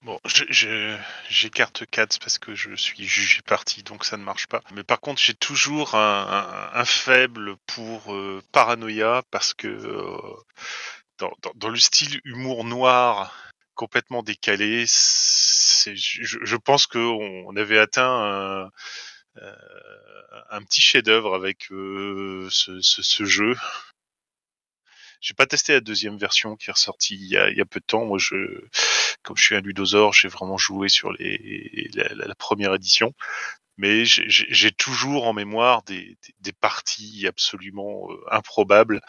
[0.02, 4.64] Bon, j'écarte 4 parce que je suis jugé parti, donc ça ne marche pas.
[4.72, 10.18] Mais par contre, j'ai toujours un, faible pour euh, Paranoia parce que euh,
[11.56, 13.49] dans, le style humour noir
[13.80, 18.72] complètement décalé, je, pense qu'on on avait atteint un,
[19.42, 23.56] euh, petit chef-d'œuvre avec euh, ce, jeu.
[25.22, 28.04] J'ai pas testé la deuxième version qui est ressortie il y a, peu de temps.
[28.04, 28.36] Moi, je,
[29.24, 33.14] comme je suis un ludosaure, j'ai vraiment joué sur la première édition
[33.80, 39.02] mais j'ai toujours en mémoire des, des, des parties absolument euh, improbables,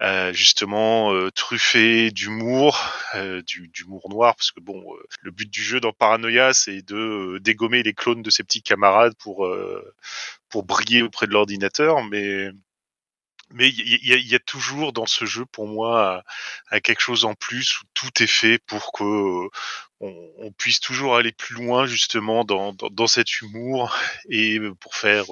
[0.00, 2.80] euh, justement euh, truffées d'humour,
[3.14, 6.96] euh, d'humour noir, parce que bon, euh, le but du jeu dans Paranoia, c'est de
[6.96, 9.46] euh, dégommer les clones de ses petits camarades pour
[10.48, 12.50] pour briller auprès de l'ordinateur, mais
[13.50, 16.24] mais il y, y, a toujours dans ce jeu pour moi
[16.70, 19.48] à, quelque chose en plus où tout est fait pour que
[20.00, 23.96] on, puisse toujours aller plus loin justement dans, dans, cet humour
[24.30, 25.24] et pour faire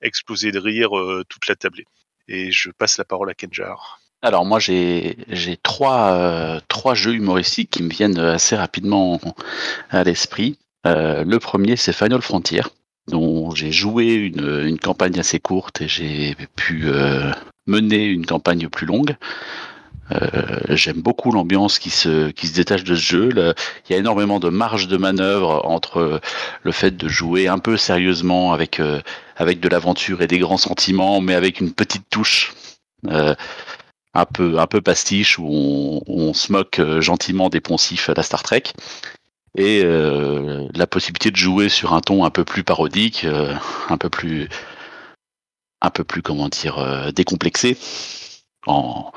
[0.00, 0.90] exploser de rire
[1.28, 1.84] toute la tablée.
[2.28, 4.00] Et je passe la parole à Kenjar.
[4.22, 5.16] Alors moi j'ai
[5.62, 9.20] trois euh, trois jeux humoristiques qui me viennent assez rapidement
[9.90, 10.58] à l'esprit.
[10.86, 12.62] Euh, le premier, c'est Final Frontier,
[13.08, 17.32] dont j'ai joué une, une campagne assez courte et j'ai pu euh,
[17.66, 19.16] mener une campagne plus longue.
[20.12, 23.30] Euh, J'aime beaucoup l'ambiance qui se, qui se détache de ce jeu.
[23.88, 26.20] Il y a énormément de marge de manœuvre entre
[26.62, 29.00] le fait de jouer un peu sérieusement avec, euh,
[29.36, 32.54] avec de l'aventure et des grands sentiments, mais avec une petite touche
[33.08, 33.34] euh,
[34.14, 38.42] un, peu, un peu pastiche où on, se moque gentiment des poncifs à la Star
[38.42, 38.64] Trek.
[39.58, 43.26] Et la possibilité de jouer sur un ton un peu plus parodique,
[43.88, 44.50] un peu plus,
[45.80, 47.78] un peu plus comment dire, décomplexé,
[48.66, 49.12] en,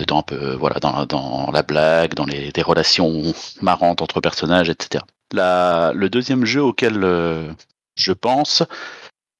[0.00, 5.04] étant un peu voilà dans, la blague, dans les des relations marrantes entre personnages, etc.
[5.32, 7.50] Le deuxième jeu auquel euh,
[7.96, 8.62] je pense,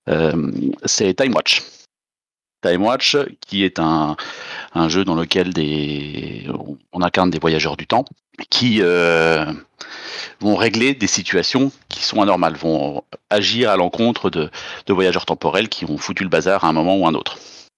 [0.08, 0.52] euh,
[0.84, 1.62] c'est Time Watch.
[2.62, 4.16] Time Watch, qui est un,
[4.88, 5.52] jeu dans lequel
[6.92, 8.04] on incarne des voyageurs du temps
[8.50, 9.44] qui euh,
[10.40, 14.48] vont régler des situations qui sont anormales, vont agir à l'encontre de,
[14.86, 17.36] de voyageurs temporels qui ont foutu le bazar à un moment ou un autre.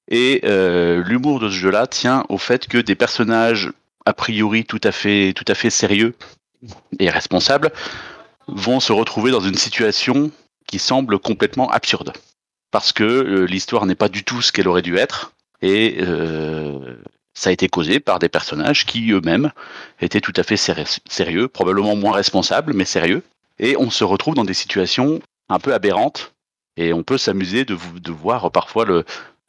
[0.09, 3.73] Et euh, l'humour de ce jeu-là tient au fait que des personnages
[4.07, 6.15] a priori tout à fait, tout à fait sérieux
[6.99, 7.73] et responsables
[8.49, 10.31] vont se retrouver dans une situation
[10.67, 12.13] qui semble complètement absurde.
[12.71, 15.33] Parce que euh, l'histoire n'est pas du tout ce qu'elle aurait dû être.
[15.63, 16.97] Et euh,
[17.33, 19.53] ça a été causé par des personnages qui eux-mêmes
[20.01, 23.23] étaient tout à fait séri- sérieux, probablement moins responsables, mais sérieux.
[23.59, 26.35] Et on se retrouve dans des situations un peu aberrantes.
[26.77, 29.05] Et on peut s'amuser de, de voir parfois le,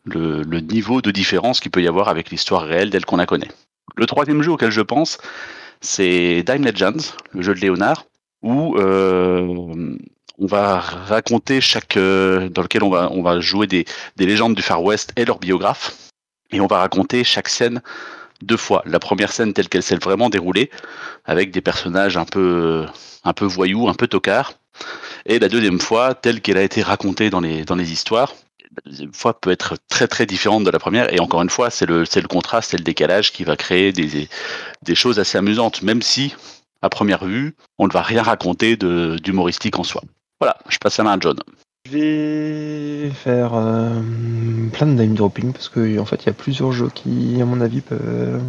[0.06, 3.26] le, le niveau de différence qu'il peut y avoir avec l'histoire réelle telle qu'on la
[3.26, 3.52] connaît.
[3.96, 5.18] Le troisième jeu auquel je pense,
[5.82, 8.06] c'est Dime Legends, le jeu de Léonard,
[8.42, 9.98] où euh,
[10.38, 13.86] on va raconter chaque, euh, dans lequel on va, on va jouer des,
[14.16, 15.96] des légendes du Far West et leurs biographes,
[16.52, 17.82] et on va raconter chaque scène
[18.42, 18.84] deux fois.
[18.86, 20.70] La première scène telle qu'elle s'est vraiment déroulée,
[21.24, 22.86] avec des personnages un peu,
[23.24, 24.54] un peu voyous, un peu tocards,
[25.26, 28.34] et la deuxième fois telle qu'elle a été racontée dans les, dans les histoires.
[28.86, 31.86] Deuxième fois peut être très très différente de la première, et encore une fois, c'est
[31.86, 34.28] le, le contraste, c'est le décalage qui va créer des,
[34.82, 36.36] des choses assez amusantes, même si,
[36.82, 40.02] à première vue, on ne va rien raconter d'humoristique en soi.
[40.40, 41.38] Voilà, je passe la main à John.
[41.88, 44.02] Je vais faire euh,
[44.74, 47.46] plein de name dropping parce que en fait il y a plusieurs jeux qui à
[47.46, 48.40] mon avis peuvent euh,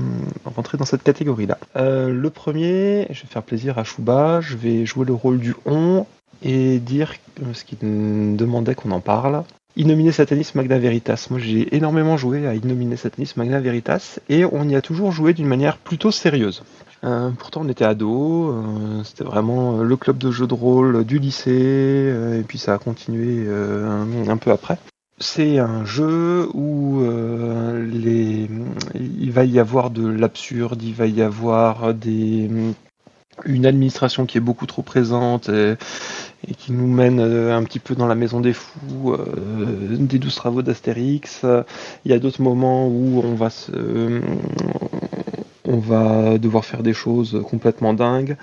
[0.46, 1.58] rentrer dans cette catégorie là.
[1.74, 6.06] le premier, je vais faire plaisir à Chouba, je vais jouer le rôle du on
[6.42, 9.44] et dire euh, ce qu'il me demandait qu'on en parle.
[9.76, 11.26] Innominé Satanis Magna Veritas.
[11.30, 15.34] Moi j'ai énormément joué à Innominé Satanis Magna Veritas et on y a toujours joué
[15.34, 16.62] d'une manière plutôt sérieuse.
[17.04, 21.04] Euh, pourtant, on était ados, euh, c'était vraiment euh, le club de jeux de rôle
[21.04, 24.78] du lycée, et puis ça a continué un, peu après.
[25.18, 27.02] C'est un jeu où
[28.94, 31.92] il va y avoir de l'absurde, il va y avoir
[33.44, 35.50] une administration qui est beaucoup trop présente
[36.48, 40.18] et qui nous mène euh, un petit peu dans la maison des fous, euh, des
[40.18, 41.44] douze travaux d'Astérix.
[42.04, 44.20] Il y a d'autres moments où on va se,
[45.64, 48.36] on va devoir faire des choses complètement dingues.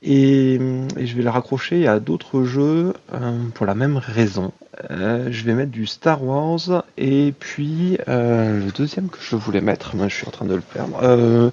[0.00, 0.60] Et,
[0.96, 4.52] je vais le raccrocher à d'autres jeux euh, pour la même raison.
[4.90, 10.14] Je vais mettre du Star Wars et puis le deuxième que je voulais mettre, je
[10.14, 11.50] suis en train de le perdre, euh,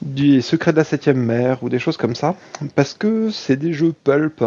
[0.00, 2.34] du Secret de la Septième Mer ou des choses comme ça,
[2.74, 4.42] parce que c'est des jeux pulp.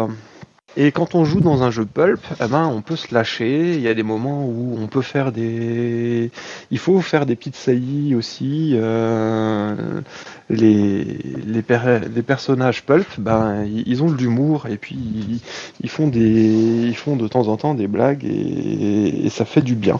[0.78, 3.74] Et quand on joue dans un jeu pulp, eh ben, on peut se lâcher.
[3.74, 6.30] Il y a des moments où on peut faire des.
[6.70, 8.72] Il faut faire des petites saillies aussi.
[8.74, 10.02] Euh,
[10.50, 11.02] les,
[11.46, 15.40] les, per- les personnages pulp, ben, ils ont de l'humour et puis
[15.80, 19.74] ils, font des, ils font de temps en temps des blagues et, ça fait du
[19.74, 19.98] bien.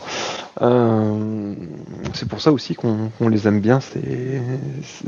[0.62, 1.54] Euh,
[2.14, 4.40] c'est pour ça aussi qu'on les aime bien ces,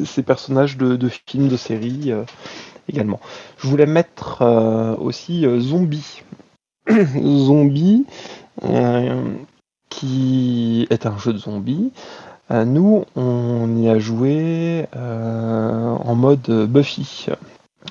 [0.04, 2.12] ces personnages de, de films, de séries.
[2.88, 3.20] Également.
[3.58, 6.22] Je voulais mettre euh, aussi euh, Zombie.
[6.90, 8.06] Zombie,
[8.64, 9.22] euh,
[9.88, 11.92] qui est un jeu de zombies.
[12.50, 17.26] Nous, on y a joué en mode Buffy.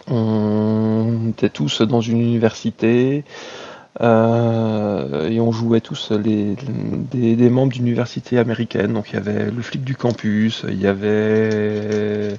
[0.07, 3.23] On était tous dans une université
[3.99, 6.55] euh, et on jouait tous les,
[7.13, 8.93] des, membres d'une université américaine.
[8.93, 12.37] Donc il y avait le flic du campus, il y avait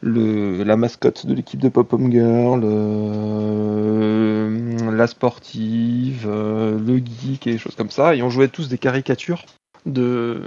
[0.00, 4.48] le, la mascotte de l'équipe de Pop Home Girl, euh,
[4.90, 8.14] la sportive, euh, le geek et des choses comme ça.
[8.14, 9.44] Et on jouait tous des caricatures
[9.84, 10.40] de,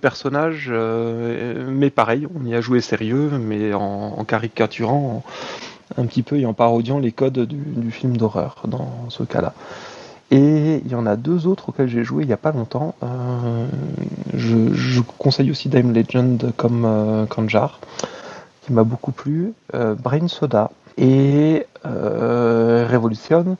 [0.00, 5.24] personnages, mais pareil, on y a joué sérieux, mais en, caricaturant
[5.96, 9.54] un petit peu et en parodiant les codes du film d'horreur dans ce cas-là.
[10.30, 12.94] Et il y en a deux autres auxquels j'ai joué il n'y a pas longtemps.
[13.02, 13.66] Euh,
[14.34, 17.80] je, conseille aussi Dime Legend comme euh, Kanjar,
[18.62, 19.52] qui m'a beaucoup plu.
[19.74, 23.56] Euh, Brain Soda, et euh, Revolution,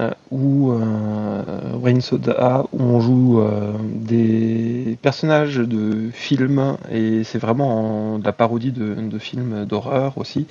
[0.00, 1.42] euh, où euh,
[1.78, 8.24] Brain Soda, où on joue euh, des personnages de films, et c'est vraiment en- de
[8.24, 10.46] la parodie de, de films d'horreur aussi.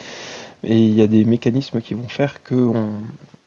[0.63, 2.71] Et il y a des mécanismes qui vont faire que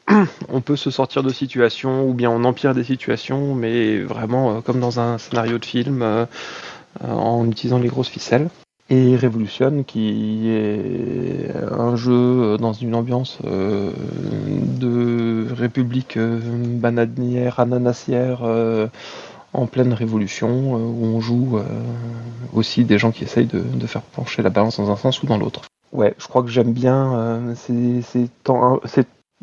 [0.49, 4.61] on, peut se sortir de situations, ou bien on empire des situations, mais vraiment euh,
[4.61, 6.25] comme dans un scénario de film, euh,
[7.03, 8.49] euh, en utilisant les grosses ficelles.
[8.91, 18.43] Et Revolution, qui est un jeu dans une ambiance de république bananière, ananassière,
[19.53, 21.57] en pleine révolution, où on joue
[22.53, 25.39] aussi des gens qui essayent de, faire pencher la balance dans un sens ou dans
[25.39, 25.63] l'autre.
[25.91, 28.81] Ouais, je crois que j'aime bien ces, temps-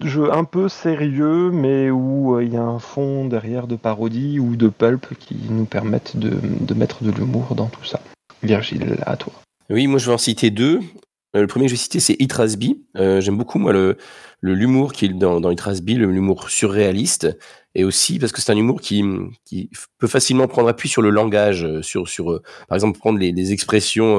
[0.00, 4.38] jeux un peu sérieux, mais où euh, il y a un fond derrière de parodie
[4.38, 8.00] ou de pulp qui nous permettent de, mettre de l'humour dans tout ça.
[8.42, 9.32] Virgile, à toi.
[9.70, 10.80] Oui, moi je vais en citer deux.
[11.34, 12.34] Euh, le premier que je vais citer, c'est It.
[12.96, 13.96] Euh, J'aime beaucoup moi le
[14.42, 17.38] l'humour qui est dans, dans It l'humour surréaliste,
[17.76, 19.04] et aussi parce que c'est un humour qui,
[19.98, 24.16] peut facilement prendre appui sur le langage, sur, sur par exemple prendre les, expressions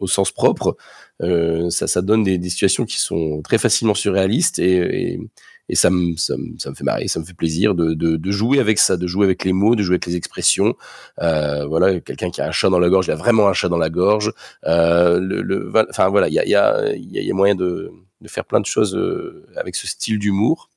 [0.00, 0.76] au sens propre.
[1.22, 5.18] Euh, ça, donne des, situations qui sont très facilement surréalistes et,
[5.74, 9.44] ça, me, fait marrer, ça me fait plaisir de, jouer avec ça, de jouer avec
[9.44, 10.74] les mots, de jouer avec les expressions.
[11.20, 13.68] Euh, voilà, quelqu'un qui a un chat dans la gorge, il a vraiment un chat
[13.68, 14.32] dans la gorge.
[14.66, 17.92] Euh, enfin voilà, il y a, moyen de,
[18.26, 18.98] faire plein de choses
[19.56, 20.70] avec ce style d'humour.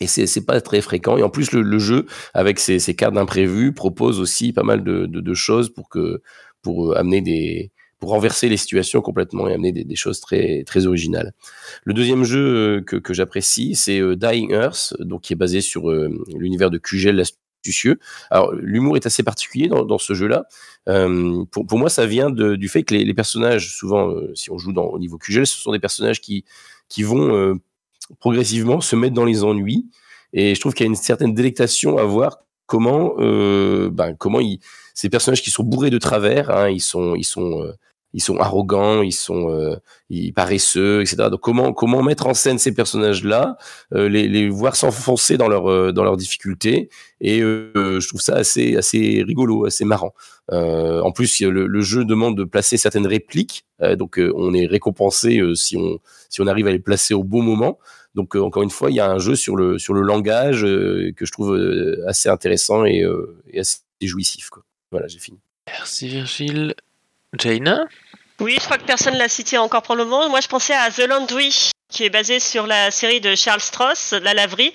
[0.00, 1.16] Et c'est pas très fréquent.
[1.16, 5.72] Et en plus, le, jeu, avec ses, cartes d'imprévu, propose aussi pas mal de, choses
[6.62, 11.32] pour amener des pour renverser les situations complètement et amener des, choses très très originales.
[11.84, 12.38] Le deuxième jeu
[12.78, 16.70] euh, que, que j'apprécie, c'est euh, Dying Earth, donc qui est basé sur euh, l'univers
[16.70, 17.98] de QGL l'astucieux.
[18.30, 20.46] Alors l'humour est assez particulier dans, dans ce jeu-là.
[21.50, 24.56] Pour, pour moi, ça vient de, du fait que les, les personnages, souvent, si on
[24.56, 26.44] joue dans, au niveau QGL, ce sont des personnages qui
[26.88, 27.54] qui vont euh,
[28.20, 29.90] progressivement se mettre dans les ennuis.
[30.32, 34.60] Et je trouve qu'il y a une certaine délectation à voir comment, ben, comment ils,
[34.98, 37.72] ces personnages qui sont bourrés de travers, hein, ils sont, ils sont, euh,
[38.14, 39.76] ils sont arrogants, ils sont, euh,
[40.10, 41.28] ils paresseux, etc.
[41.30, 43.58] Donc comment, comment mettre en scène ces personnages-là,
[43.94, 46.88] euh, les, les voir s'enfoncer dans leur, euh, dans leurs difficultés?
[47.20, 50.14] Et euh, je trouve ça assez, assez rigolo, assez marrant.
[50.50, 55.40] Euh, en plus, le, le, jeu demande de placer certaines répliques, donc on est récompensé
[55.54, 57.78] si on, si on arrive à les placer au bon moment.
[58.16, 61.24] Donc encore une fois, il y a un jeu sur le sur le langage que
[61.24, 61.56] je trouve
[62.08, 63.06] assez intéressant et,
[63.52, 64.48] et assez jouissif.
[64.50, 64.64] Quoi.
[64.90, 65.38] Voilà, j'ai fini.
[65.66, 66.74] Merci Virgile.
[67.36, 67.84] Jaina?
[68.40, 70.30] Oui, je crois que personne l'a cité encore pour le moment.
[70.30, 74.12] Moi, je pensais à The Landry, qui est basé sur la série de Charles Stross,
[74.12, 74.72] La Laverie,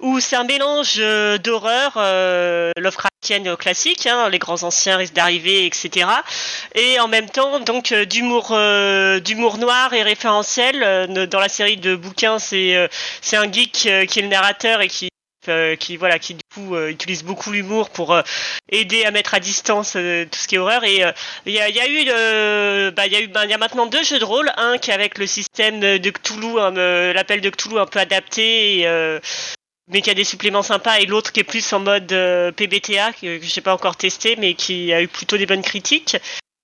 [0.00, 5.64] où c'est un mélange euh, d'horreur euh, Lovecraftienne classique, hein, les grands anciens risquent d'arriver,
[5.64, 6.06] etc.
[6.74, 11.08] Et en même temps, donc euh, d'humour, euh, d'humour noir et référentiel.
[11.28, 12.88] Dans la série de bouquins, c'est euh,
[13.20, 15.08] c'est un geek euh, qui est le narrateur et qui
[15.48, 18.22] euh, qui voilà qui du coup euh, utilise beaucoup l'humour pour euh,
[18.68, 21.02] aider à mettre à distance euh, tout ce qui est horreur et
[21.46, 23.54] il y a, y, a, eu euh, bah il y a eu bah, il y
[23.54, 26.70] a maintenant deux jeux de rôle un qui est avec le système de Cthulhu hein,
[27.12, 29.18] l'appel de Cthulhu un peu adapté et, euh,
[29.90, 33.12] mais qui a des suppléments sympas et l'autre qui est plus en mode euh, PBTA
[33.12, 36.16] que, que j'ai pas encore testé mais qui a eu plutôt des bonnes critiques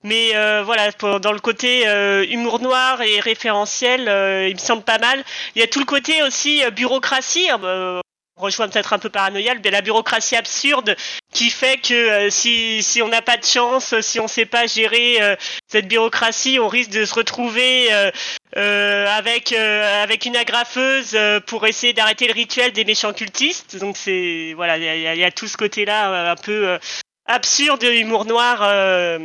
[0.05, 4.61] mais euh, voilà, pour, dans le côté euh, humour noir et référentiel, euh, il me
[4.61, 5.25] semble pas mal.
[5.57, 7.51] Il y a tout le côté aussi euh, bureaucratie.
[7.51, 8.01] Hein,
[8.39, 10.97] rejoint peut-être un peu paranoïal, mais la bureaucratie absurde
[11.33, 14.67] qui fait que euh, si, si on n'a pas de chance, si on sait pas
[14.67, 15.37] gérer euh,
[15.67, 17.89] cette bureaucratie, on risque de se retrouver
[18.57, 23.77] euh, avec euh, avec une agrafeuse euh, pour essayer d'arrêter le rituel des méchants cultistes.
[23.77, 26.79] Donc c'est voilà, il y y a, tout ce côté-là euh, un peu
[27.27, 29.19] absurde, humour noir euh,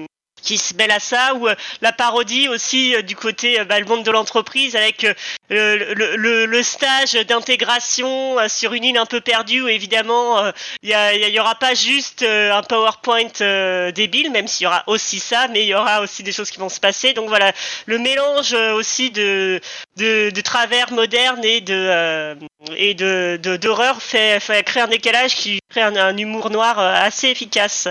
[0.44, 3.80] qui se mêle à ça, ou euh, la parodie aussi euh, du côté euh, bah,
[3.80, 5.14] le monde de l'entreprise avec euh,
[5.50, 10.90] le, le, le, stage d'intégration euh, sur une île un peu perdue où évidemment il
[10.90, 15.20] y, y, aura pas juste euh, un PowerPoint euh, débile, même s'il y aura aussi
[15.20, 17.14] ça, mais il y aura aussi des choses qui vont se passer.
[17.14, 17.52] Donc voilà,
[17.86, 19.62] le mélange euh, aussi de,
[19.98, 22.36] de, de travers modernes et de euh,
[22.76, 26.94] et de d'horreur fait, fait créer un décalage qui crée un, un humour noir euh,
[26.94, 27.88] assez efficace.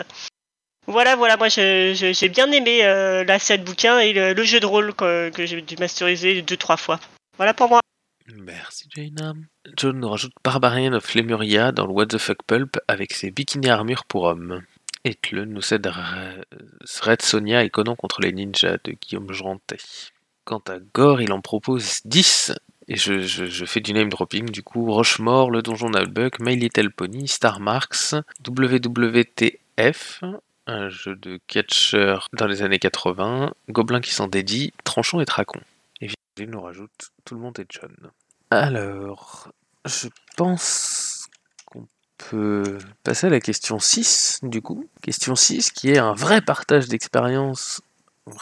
[0.92, 4.66] Voilà, voilà, moi j'ai bien aimé euh, la scène bouquin et le, le jeu de
[4.66, 7.00] rôle que, j'ai dû masteriser deux, trois fois.
[7.38, 7.80] Voilà pour moi.
[8.36, 9.32] Merci Jaina.
[9.74, 13.70] John nous rajoute Barbarian of Lemuria dans le What the Fuck Pulp avec ses bikini
[13.70, 14.60] armure pour hommes.
[15.04, 15.90] Et Tle nous cède
[17.00, 19.78] Red Sonia et Conan contre les ninjas de Guillaume Jantet.
[20.44, 22.52] Quant à Gore, il en propose 10
[22.88, 26.90] et je, je, fais du name dropping, du coup, Rochemort, le donjon Nullbuck, My Little
[26.90, 28.14] Pony, Star Marks,
[28.46, 30.20] WWTF,
[30.66, 35.60] un jeu de catcher dans les années 80, Gobelin qui s'en dédie, Tranchon et Tracon.
[36.38, 37.94] Il nous rajoute tout le monde est John.
[38.50, 39.48] Alors,
[39.84, 41.28] je pense
[41.66, 41.86] qu'on
[42.16, 44.88] peut passer à la question 6, du coup.
[45.02, 47.82] Question 6, qui est un vrai partage d'expérience,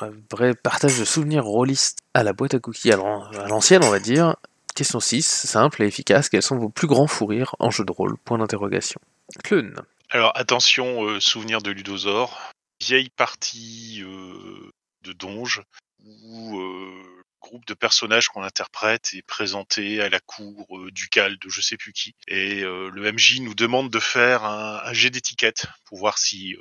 [0.01, 3.83] un vrai, partage de souvenirs rôlistes à la boîte à cookies, à l'an- à l'ancienne,
[3.83, 4.37] on va dire.
[4.77, 6.29] Question 6, simple et efficace.
[6.29, 8.17] Quels sont vos plus grands fous rires en jeu de rôle?
[8.19, 9.01] Point d'interrogation.
[9.43, 9.75] Clun.
[10.13, 15.63] Alors attention, euh, souvenir de Ludosaure, vieille partie euh, de Donge
[16.05, 21.49] où euh, groupe de personnages qu'on interprète est présenté à la cour euh, ducale de
[21.49, 25.11] je sais plus qui et euh, le MJ nous demande de faire un, un jet
[25.11, 26.57] d'étiquette pour voir si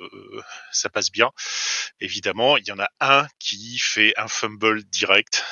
[0.70, 1.32] ça passe bien.
[1.98, 5.44] Évidemment, il y en a un qui fait un fumble direct.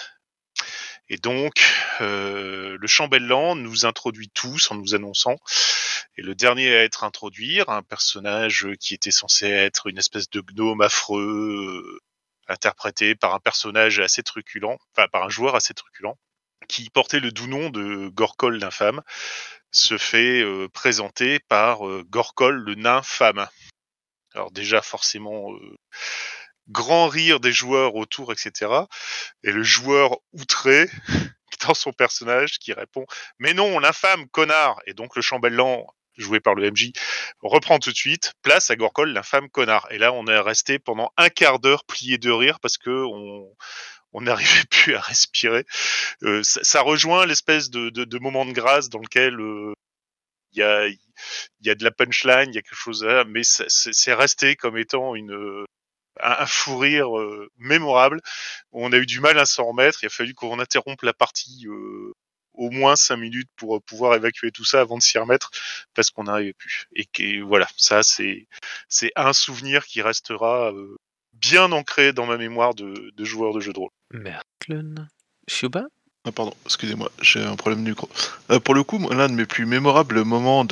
[1.09, 1.55] Et donc,
[2.01, 5.37] le chambellan nous introduit tous en nous annonçant
[6.17, 10.41] et le dernier à être introduit, un personnage qui était censé être une espèce de
[10.41, 12.01] gnome affreux, euh,
[12.49, 16.17] interprété par un personnage assez truculent, enfin par un joueur assez truculent,
[16.69, 19.03] qui portait le doux nom de Gorkol l'infâme,
[19.71, 23.47] se fait euh, présenter par euh, Gorkol le nain femme.
[24.35, 25.77] Alors déjà forcément euh,
[26.69, 28.73] grand rire des joueurs autour, etc.
[29.43, 30.91] Et le joueur outré
[31.67, 33.07] dans son personnage qui répond
[33.39, 34.81] mais non l'infâme connard!
[34.87, 35.87] Et donc le chambellan
[36.17, 36.91] joué par le MJ
[37.41, 39.87] reprend tout de suite place à Gorkol l'infâme connard.
[39.91, 43.05] Et là on est resté pendant un quart d'heure plié de rire parce que
[44.13, 45.65] on n'arrivait plus à respirer.
[46.23, 49.73] Euh, ça, rejoint l'espèce de, de, de moment de grâce dans lequel euh,
[50.53, 50.89] il y a
[51.63, 54.79] y a de la punchline, il y a quelque chose là, mais c'est resté comme
[54.79, 55.65] étant une
[56.23, 58.21] un, un fou rire euh, mémorable.
[58.73, 60.03] On a eu du mal à s'en remettre.
[60.03, 62.13] Il a fallu qu'on interrompe la partie euh,
[62.55, 65.51] au moins cinq minutes pour euh, pouvoir évacuer tout ça avant de s'y remettre
[65.95, 66.87] parce qu'on n'arrivait plus.
[66.95, 68.47] Et que voilà, ça c'est
[68.89, 70.97] c'est un souvenir qui restera euh,
[71.33, 73.91] bien ancré dans ma mémoire de, de joueur de jeu de rôle.
[74.13, 75.09] Merci, Clun.
[75.47, 75.87] Shuba?
[76.29, 78.07] Ah pardon, excusez-moi, j'ai un problème de micro.
[78.51, 80.67] Euh, pour le coup, l'un de mes plus mémorables moments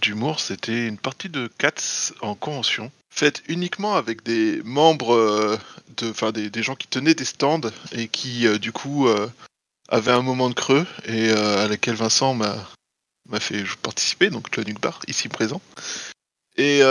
[0.00, 5.58] d'humour, c'était une partie de Cats en convention, faite uniquement avec des membres, euh,
[5.96, 9.08] de, enfin des, gens qui tenaient des stands et qui, euh, du coup,
[9.88, 12.54] avaient un moment de creux et à laquelle Vincent m'a
[13.40, 15.60] fait participer, donc le Bar, ici présent.
[16.56, 16.82] Et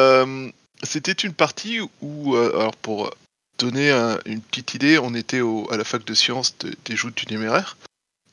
[0.83, 3.13] c'était une partie où, alors pour
[3.59, 5.41] donner un- une petite idée, on était
[5.71, 7.77] à la fac de sciences de- des joutes du numéraire.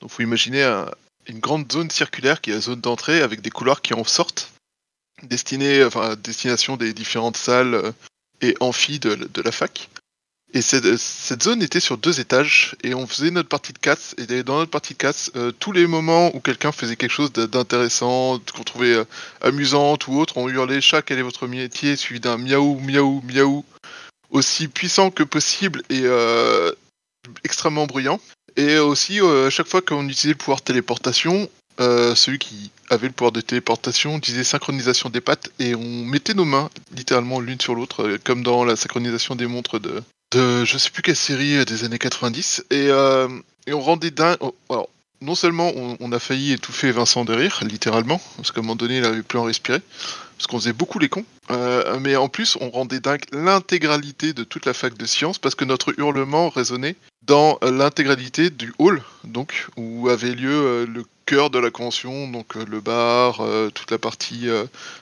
[0.00, 0.90] Donc, faut imaginer un-
[1.26, 4.50] une grande zone circulaire qui est la zone d'entrée avec des couloirs qui en sortent,
[5.22, 7.92] destinés, enfin, à destination des différentes salles euh,
[8.40, 9.90] et amphis de, la fac.
[10.52, 14.16] Et cette, cette zone était sur deux étages et on faisait notre partie de casse.
[14.18, 17.32] Et dans notre partie de casse, euh, tous les moments où quelqu'un faisait quelque chose
[17.32, 19.04] d'intéressant, qu'on trouvait euh,
[19.42, 23.64] amusant ou autre, on hurlait chat, quel est votre métier, suivi d'un miaou, miaou, miaou,
[24.30, 26.72] aussi puissant que possible et euh,
[27.44, 28.20] extrêmement bruyant.
[28.56, 31.48] Et aussi, euh, à chaque fois qu'on utilisait le pouvoir téléportation,
[31.80, 36.34] euh, celui qui avait le pouvoir de téléportation disait synchronisation des pattes et on mettait
[36.34, 40.64] nos mains littéralement l'une sur l'autre, euh, comme dans la synchronisation des montres de, de
[40.64, 42.64] je sais plus quelle série des années 90.
[42.70, 43.28] Et, euh,
[43.66, 44.36] et on rendait dingue.
[44.40, 44.88] oh, Alors,
[45.22, 48.98] non seulement on, a failli étouffer Vincent de rire, littéralement, parce qu'à un moment donné
[48.98, 49.80] il avait plus en respirer,
[50.36, 54.44] parce qu'on faisait beaucoup les cons, euh, mais en plus on rendait dingue l'intégralité de
[54.44, 59.66] toute la fac de sciences, parce que notre hurlement résonnait dans l'intégralité du hall, donc
[59.76, 63.42] où avait lieu euh, le cœur de la convention, donc euh, le bar,
[63.74, 64.48] toute la partie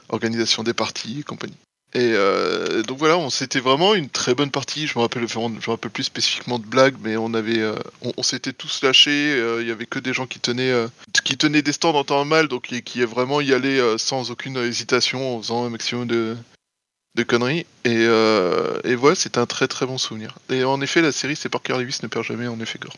[0.08, 1.56] organisation des parties et compagnie.
[1.94, 4.86] Et euh, donc voilà, on c'était vraiment une très bonne partie.
[4.86, 7.76] Je me rappelle, je me rappelle plus spécifiquement de blagues, mais on avait, euh,
[8.16, 9.32] on, s'était tous lâchés.
[9.32, 10.88] euh, Il y avait que des gens qui tenaient, euh,
[11.24, 14.30] qui tenaient des stands en temps mal, donc qui, qui vraiment y allaient euh, sans
[14.30, 16.36] aucune hésitation, en faisant un maximum de,
[17.14, 17.64] de conneries.
[17.84, 20.34] Et, euh, et voilà, c'était un très très bon souvenir.
[20.50, 22.96] Et en effet, la série c'est Parker Lewis ne perd jamais en effet Gore.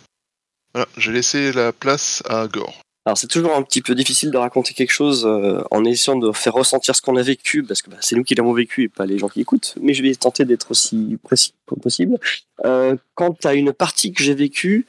[0.75, 2.81] Voilà, j'ai laissé la place à Gore.
[3.07, 6.33] Alors c'est toujours un petit peu difficile de raconter quelque chose euh, en essayant de
[6.33, 8.89] faire ressentir ce qu'on a vécu, parce que bah, c'est nous qui l'avons vécu et
[8.89, 12.19] pas les gens qui écoutent, mais je vais tenter d'être aussi précis comme possible.
[12.67, 14.87] Euh, quant à une partie que j'ai vécue,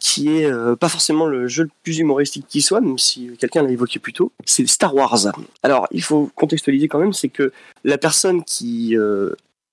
[0.00, 3.62] qui est euh, pas forcément le jeu le plus humoristique qui soit, même si quelqu'un
[3.62, 5.32] l'a évoqué plus tôt, c'est Star Wars.
[5.62, 7.52] Alors il faut contextualiser quand même, c'est que
[7.84, 8.96] la personne qui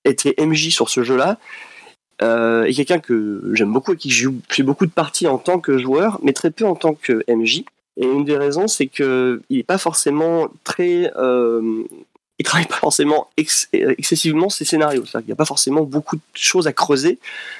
[0.04, 1.38] était MJ sur ce jeu-là,
[2.22, 5.78] euh, est quelqu'un que j'aime beaucoup et qui joue beaucoup de parties en tant que
[5.78, 7.64] joueur, mais très peu en tant que MJ.
[7.96, 11.84] Et une des raisons, c'est que il est pas forcément très, euh,
[12.38, 15.02] il travaille pas forcément ex- excessivement ses scénarios.
[15.02, 17.18] Qu'il n'y a pas forcément beaucoup de choses à creuser.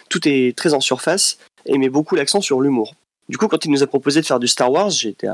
[0.09, 2.95] Tout est très en surface et met beaucoup l'accent sur l'humour.
[3.29, 5.29] Du coup, quand il nous a proposé de faire du Star Wars, j'étais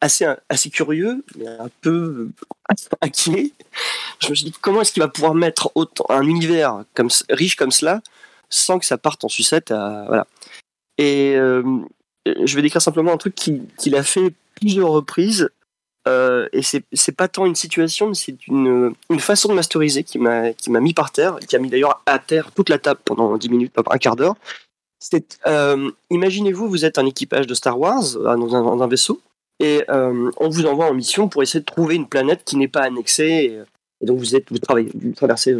[0.00, 2.28] assez, assez curieux, mais un peu
[3.00, 3.52] inquiet.
[4.20, 6.84] Je me suis dit comment est-ce qu'il va pouvoir mettre autant un univers
[7.30, 8.02] riche comme cela
[8.52, 10.26] sans que ça parte en sucette voilà.
[10.98, 11.62] Et euh,
[12.26, 15.50] je vais décrire simplement un truc qu'il a fait plusieurs reprises.
[16.08, 20.18] Euh, et c'est pas tant une situation, mais c'est une, une façon de masteriser qui
[20.18, 23.48] m'a mis par terre, qui a mis d'ailleurs à terre toute la table pendant 10
[23.48, 24.34] minutes, un quart d'heure.
[25.46, 29.20] Euh, imaginez-vous, vous êtes un équipage de Star Wars euh, dans un, vaisseau,
[29.58, 32.68] et euh, on vous envoie en mission pour essayer de trouver une planète qui n'est
[32.68, 33.64] pas annexée.
[34.00, 35.56] Et, donc vous êtes, vous travaillez, vous traversez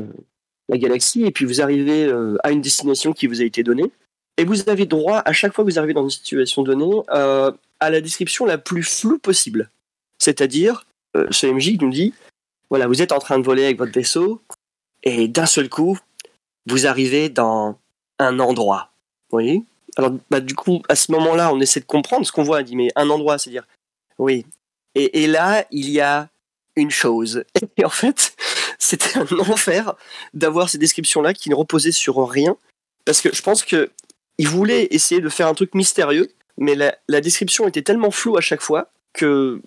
[0.69, 3.91] la galaxie, et puis vous arrivez euh, à une destination qui vous a été donnée.
[4.37, 7.53] Et vous avez droit, à chaque fois que vous arrivez dans une situation donnée, euh,
[7.81, 9.71] à la description la plus floue possible.
[10.19, 10.87] C'est-à-dire,
[11.17, 12.15] euh, ce MJ nous dit,
[12.71, 14.41] voilà, vous êtes en train de voler avec votre vaisseau,
[15.03, 15.99] et d'un seul coup,
[16.67, 17.79] vous arrivez dans
[18.19, 18.91] un endroit.
[19.31, 19.63] Vous voyez?
[19.97, 22.61] Alors, bah, du coup, à ce moment-là, on essaie de comprendre ce qu'on voit.
[22.61, 23.67] On dit, mais un endroit, c'est-à-dire,
[24.19, 24.47] oui.
[24.95, 26.29] Et, et là, il y a
[26.77, 27.45] une chose.
[27.77, 28.35] Et en fait,
[28.79, 29.95] c'était un enfer
[30.35, 32.57] d'avoir ces descriptions-là qui ne reposaient sur rien.
[33.05, 33.91] Parce que je pense que
[34.39, 38.41] il voulait essayer de faire un truc mystérieux, mais la, description était tellement floue à
[38.41, 39.61] chaque fois que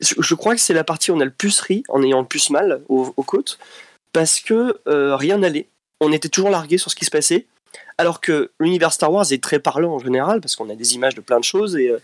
[0.00, 2.26] je, crois que c'est la partie où on a le plus ri en ayant le
[2.26, 3.58] plus mal aux, côtes,
[4.12, 5.68] parce que euh, rien n'allait.
[6.00, 7.46] On était toujours largué sur ce qui se passait,
[7.98, 11.14] alors que l'univers Star Wars est très parlant en général, parce qu'on a des images
[11.14, 11.98] de plein de choses et euh,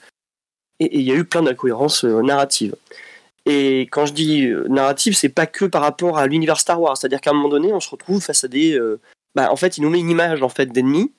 [0.81, 2.77] il y a eu plein d'incohérences euh, narratives.
[3.47, 6.97] Et quand je dis euh, narrative, c'est pas que par rapport à l'univers Star Wars,
[6.97, 9.01] c'est-à-dire qu'à un moment donné, on se retrouve face à des, euh,
[9.37, 11.13] bah, en fait, il nous met une image en fait d'ennemis.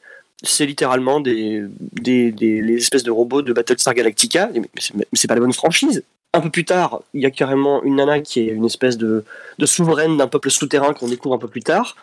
[0.44, 5.34] C'est littéralement des, des, des les espèces de robots de Battlestar Galactica, mais c'est pas
[5.34, 6.04] la bonne franchise.
[6.34, 9.24] Un peu plus tard, il y a carrément une nana qui est une espèce de,
[9.58, 11.96] de souveraine d'un peuple souterrain qu'on découvre un peu plus tard.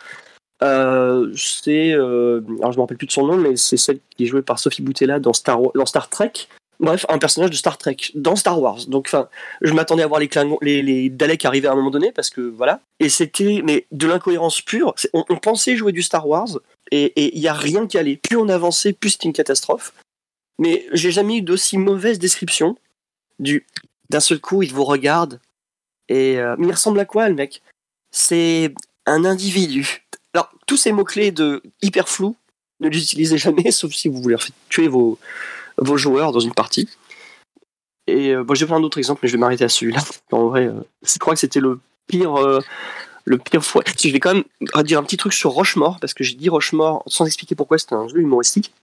[0.63, 4.23] Euh, c'est, euh, alors je me rappelle plus de son nom, mais c'est celle qui
[4.23, 6.31] est jouée par Sophie Boutella dans Star, dans Star Trek.
[6.79, 8.85] Bref, un personnage de Star Trek dans Star Wars.
[8.87, 9.29] Donc, enfin,
[9.61, 12.81] je m'attendais à voir les, les, Daleks arriver à un moment donné parce que voilà.
[12.99, 14.93] Et c'était, mais de l'incohérence pure.
[15.13, 16.59] On, pensait jouer du Star Wars
[16.91, 18.17] et il y a rien qui allait.
[18.17, 19.93] Plus on avançait, plus c'était une catastrophe.
[20.59, 22.77] Mais j'ai jamais eu d'aussi mauvaise description
[23.39, 23.65] du.
[24.09, 25.39] D'un seul coup, il vous regarde
[26.09, 27.63] et euh, mais il ressemble à quoi le mec?
[28.11, 28.71] C'est
[29.07, 30.05] un individu.
[30.33, 32.35] Alors tous ces mots clés de hyper flou,
[32.79, 34.35] ne les utilisez jamais, sauf si vous voulez
[34.69, 35.17] tuer vos
[35.77, 36.89] vos joueurs dans une partie.
[38.07, 40.01] Et euh, bon, j'ai plein d'autres exemples, mais je vais m'arrêter à celui-là.
[40.31, 42.59] En vrai, euh, je crois que c'était le pire, euh,
[43.25, 43.83] le pire fois.
[43.85, 44.43] Je vais quand même
[44.83, 47.95] dire un petit truc sur Rochemort, parce que j'ai dit Rochemort sans expliquer pourquoi c'était
[47.95, 48.73] un jeu humoristique.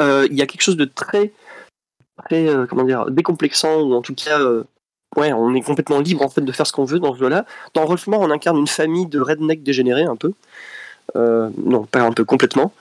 [0.00, 1.30] Il y a quelque chose de très,
[2.24, 4.40] très, comment dire, décomplexant ou en tout cas,
[5.16, 7.44] ouais, on est complètement libre en fait de faire ce qu'on veut dans ce jeu-là.
[7.74, 10.32] Dans Rochemort, on incarne une famille de rednecks dégénérés un peu.
[11.14, 12.72] Non, pas un peu, complètement.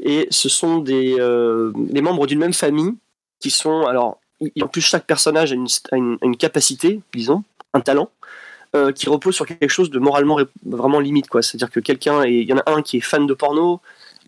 [0.00, 2.94] Et ce sont des, euh, des membres d'une même famille
[3.40, 4.18] qui sont, alors,
[4.60, 7.42] en plus chaque personnage a une, capacité, disons,
[7.74, 8.10] un talent,
[8.76, 11.42] euh, qui repose sur quelque chose de moralement vraiment limite, quoi.
[11.42, 13.80] C'est-à-dire que quelqu'un, il y en a un qui est fan de porno,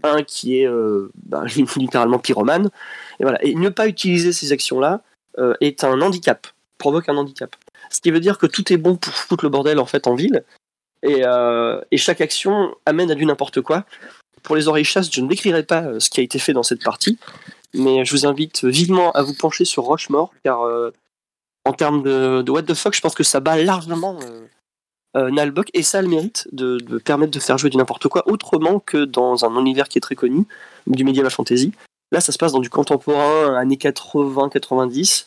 [0.02, 1.44] un qui est euh, bah,
[1.76, 2.70] littéralement pyromane,
[3.18, 3.42] et voilà.
[3.44, 5.02] Et ne pas utiliser ces actions-là
[5.38, 6.46] euh, est un handicap,
[6.78, 7.54] provoque un handicap.
[7.90, 10.14] Ce qui veut dire que tout est bon pour foutre le bordel en fait en
[10.14, 10.44] ville,
[11.02, 13.84] et chaque action amène à du n'importe quoi.
[14.42, 16.62] Pour les oreilles chasses, je ne décrirai pas euh, ce qui a été fait dans
[16.62, 17.18] cette partie,
[17.74, 20.90] mais je vous invite vivement à vous pencher sur Rochemort, car euh,
[21.64, 24.46] en termes de, what the fuck, je pense que ça bat largement euh,
[25.16, 28.80] euh, et ça a le mérite de, permettre de faire jouer du n'importe quoi autrement
[28.80, 30.46] que dans un univers qui est très connu,
[30.86, 31.72] du medieval fantasy.
[32.12, 35.26] Là, ça se passe dans du contemporain, années 80-90,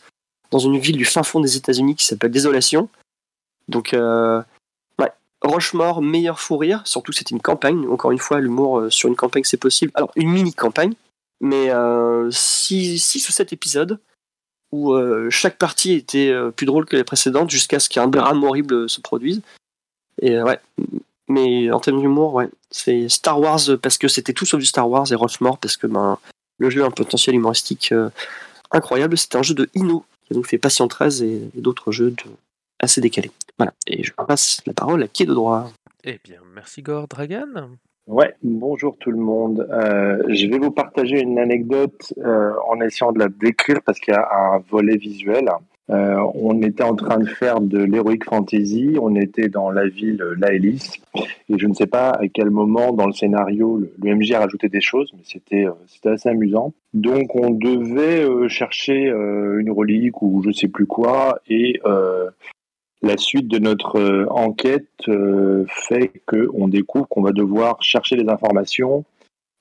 [0.51, 2.89] dans une ville du fin fond des États-Unis qui s'appelle Désolation.
[3.69, 3.95] Donc,
[5.43, 7.87] Rochemort, meilleur fou rire, surtout que c'était une campagne.
[7.89, 9.91] Encore une fois, l'humour euh, sur une campagne, c'est possible.
[9.95, 10.93] Alors, une mini-campagne,
[11.41, 11.69] mais
[12.31, 13.99] 6 ou 7 épisodes
[14.71, 18.43] où euh, chaque partie était euh, plus drôle que les précédentes jusqu'à ce qu'un drame
[18.43, 19.41] horrible se produise.
[20.19, 20.59] Et euh, ouais,
[21.27, 24.89] mais en termes d'humour, ouais, c'est Star Wars parce que c'était tout sauf du Star
[24.89, 26.17] Wars et Rochemort parce que ben,
[26.57, 28.09] le jeu a un potentiel humoristique euh,
[28.71, 29.15] incroyable.
[29.15, 32.09] C'était un jeu de Ino qui a donc fait Patient 13 et, et d'autres jeux
[32.11, 32.23] de-
[32.83, 33.31] assez décalés.
[33.57, 35.71] Voilà, et je passe la parole à qui est de droit
[36.03, 37.69] Eh bien, merci Gore Dragan.
[38.05, 39.67] Ouais, bonjour tout le monde.
[39.71, 44.13] Euh, je vais vous partager une anecdote euh, en essayant de la décrire parce qu'il
[44.13, 45.49] y a un volet visuel.
[45.89, 50.23] Euh, on était en train de faire de l'heroic fantasy, on était dans la ville
[50.37, 54.31] Laelis, et je ne sais pas à quel moment dans le scénario le, le MJ
[54.31, 56.73] a rajouté des choses, mais c'était euh, c'était assez amusant.
[56.93, 62.29] Donc on devait euh, chercher euh, une relique ou je sais plus quoi, et euh,
[63.03, 68.29] la suite de notre euh, enquête euh, fait qu'on découvre qu'on va devoir chercher des
[68.29, 69.03] informations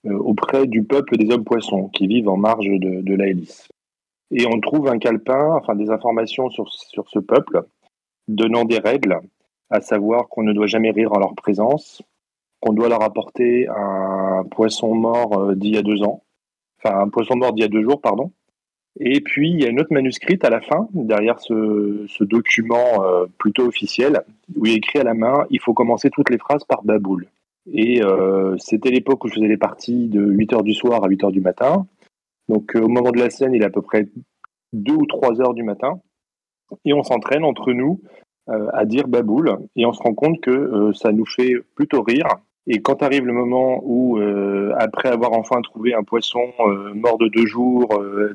[0.07, 3.69] euh, auprès du peuple des hommes poissons qui vivent en marge de, la hélice.
[4.31, 7.65] Et on trouve un calepin, enfin des informations sur, sur ce peuple,
[8.29, 9.19] donnant des règles,
[9.71, 12.01] à savoir qu'on ne doit jamais rire en leur présence,
[12.61, 16.23] qu'on doit leur apporter un poisson mort d'il y a deux ans,
[16.79, 18.31] enfin un poisson mort d'il y a deux jours, pardon,
[19.01, 23.27] Et puis, il y a une autre manuscrite à la fin, derrière ce, document euh,
[23.39, 24.23] plutôt officiel,
[24.55, 27.27] où il est écrit à la main il faut commencer toutes les phrases par Baboul.
[27.73, 31.33] Et euh, c'était l'époque où je faisais les parties de 8h du soir à 8h
[31.33, 31.87] du matin.
[32.49, 34.09] Donc, euh, au moment de la scène, il est à peu près
[34.75, 36.01] 2 ou 3 heures du matin.
[36.85, 38.01] Et on s'entraîne entre nous
[38.49, 39.59] à dire Baboul.
[39.77, 42.27] Et on se rend compte que ça nous fait plutôt rire.
[42.69, 47.19] Et quand arrive le moment où, euh, après avoir enfin trouvé un poisson euh, mort
[47.19, 48.33] de deux jours, euh,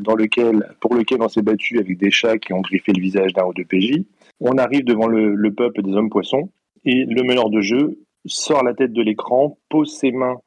[0.81, 3.53] pour lequel on s'est battu avec des chats qui ont griffé le visage d'un ou
[3.53, 4.03] deux PJ,
[4.41, 6.49] on arrive devant le, le peuple des hommes poissons
[6.83, 10.37] et le meneur de jeu sort la tête de l'écran, pose ses mains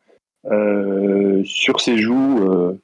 [1.44, 2.78] sur ses joues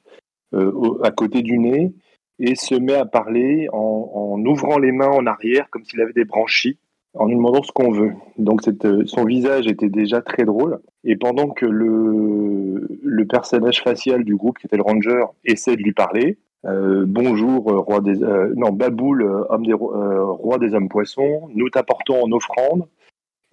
[0.53, 1.91] à côté du nez
[2.39, 6.25] et se met à parler en ouvrant les mains en arrière comme s'il avait des
[6.25, 6.77] branchies
[7.19, 8.13] en nous demandant ce qu'on veut.
[8.37, 10.79] Donc euh, son visage était déjà très drôle.
[11.03, 15.81] Et pendant que le, le personnage facial du groupe, qui était le ranger, essaie de
[15.81, 18.17] lui parler, euh, bonjour, euh, roi des,
[18.55, 22.87] non, Baboul, homme des, ro- roi des hommes poissons, nous t'apportons en offrande.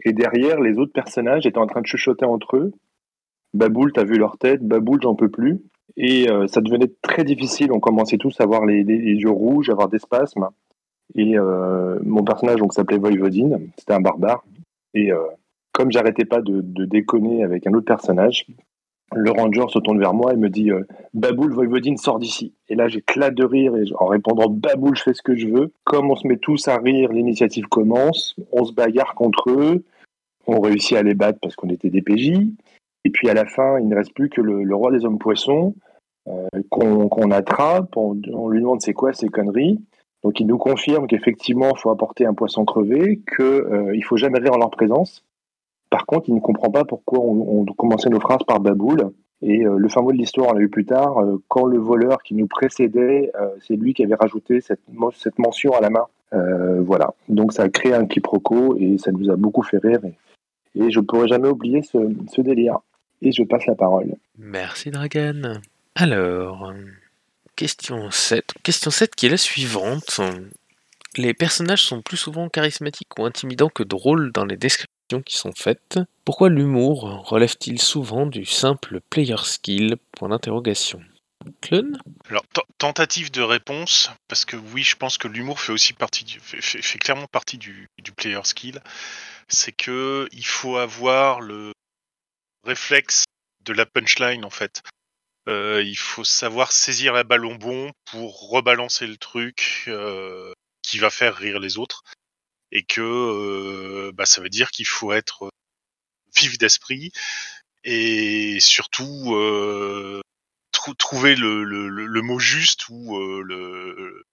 [0.04, 2.72] Et derrière, les autres personnages étaient en train de chuchoter entre eux.
[3.54, 5.60] Baboul, t'as vu leur tête, Baboul, j'en peux plus.
[5.96, 7.70] Et ça devenait très difficile.
[7.70, 10.48] On commençait tous à avoir les yeux rouges, à avoir des spasmes.
[11.14, 14.44] Et euh, mon personnage donc s'appelait Voivodine, c'était un barbare.
[14.94, 15.18] Et euh,
[15.72, 18.46] comme j'arrêtais pas de, déconner avec un autre personnage,
[19.14, 22.54] le ranger se tourne vers moi et me dit euh, Baboul, Voivodine, sort d'ici.
[22.68, 25.72] Et là, j'éclate de rire et en répondant Baboul, je fais ce que je veux.
[25.84, 28.34] Comme on se met tous à rire, l'initiative commence.
[28.52, 29.84] On se bagarre contre eux.
[30.46, 32.32] On réussit à les battre parce qu'on était des PJ.
[33.04, 35.74] Et puis à la fin, il ne reste plus que le, roi des hommes poissons
[36.28, 37.96] euh, qu'on qu'on attrape.
[37.96, 39.80] On, on lui demande c'est quoi ces conneries?
[40.24, 44.16] Donc il nous confirme qu'effectivement, il faut apporter un poisson crevé, qu'il euh, il faut
[44.16, 45.22] jamais rire en leur présence.
[45.90, 49.10] Par contre, il ne comprend pas pourquoi on, commençait nos phrases par Baboul.
[49.42, 51.78] Et euh, le fin mot de l'histoire, on l'a eu plus tard, euh, quand le
[51.78, 54.80] voleur qui nous précédait, c'est lui qui avait rajouté cette,
[55.36, 56.06] mention à la main.
[56.80, 57.14] Voilà.
[57.28, 60.00] Donc ça a créé un quiproquo et ça nous a beaucoup fait rire.
[60.74, 61.98] Et, je ne pourrai jamais oublier ce,
[62.32, 62.78] ce délire.
[63.22, 64.16] Et je passe la parole.
[64.36, 65.60] Merci Dragan.
[65.94, 66.72] Alors,
[67.56, 68.54] question 7.
[68.62, 70.20] Question 7 qui est la suivante.
[71.16, 75.52] Les personnages sont plus souvent charismatiques ou intimidants que drôles dans les descriptions qui sont
[75.56, 76.00] faites.
[76.24, 79.96] Pourquoi l'humour relève-t-il souvent du simple player skill?
[80.12, 81.00] Point d'interrogation.
[81.60, 81.98] Clone?
[82.30, 86.24] Alors, te- tentative de réponse, parce que oui, je pense que l'humour fait aussi partie
[86.24, 86.40] du,
[86.98, 88.80] clairement partie du, du player skill.
[89.48, 91.72] C'est que il faut avoir le
[92.64, 93.24] réflexe
[93.64, 94.82] de la punchline en fait.
[95.48, 101.10] Euh, il faut savoir saisir la ballon bon pour rebalancer le truc euh, qui va
[101.10, 102.02] faire rire les autres.
[102.72, 105.50] Et que euh, bah, ça veut dire qu'il faut être
[106.34, 107.12] vif d'esprit
[107.84, 110.20] et surtout euh,
[110.72, 114.24] trou- trouver le, mot juste ou euh, le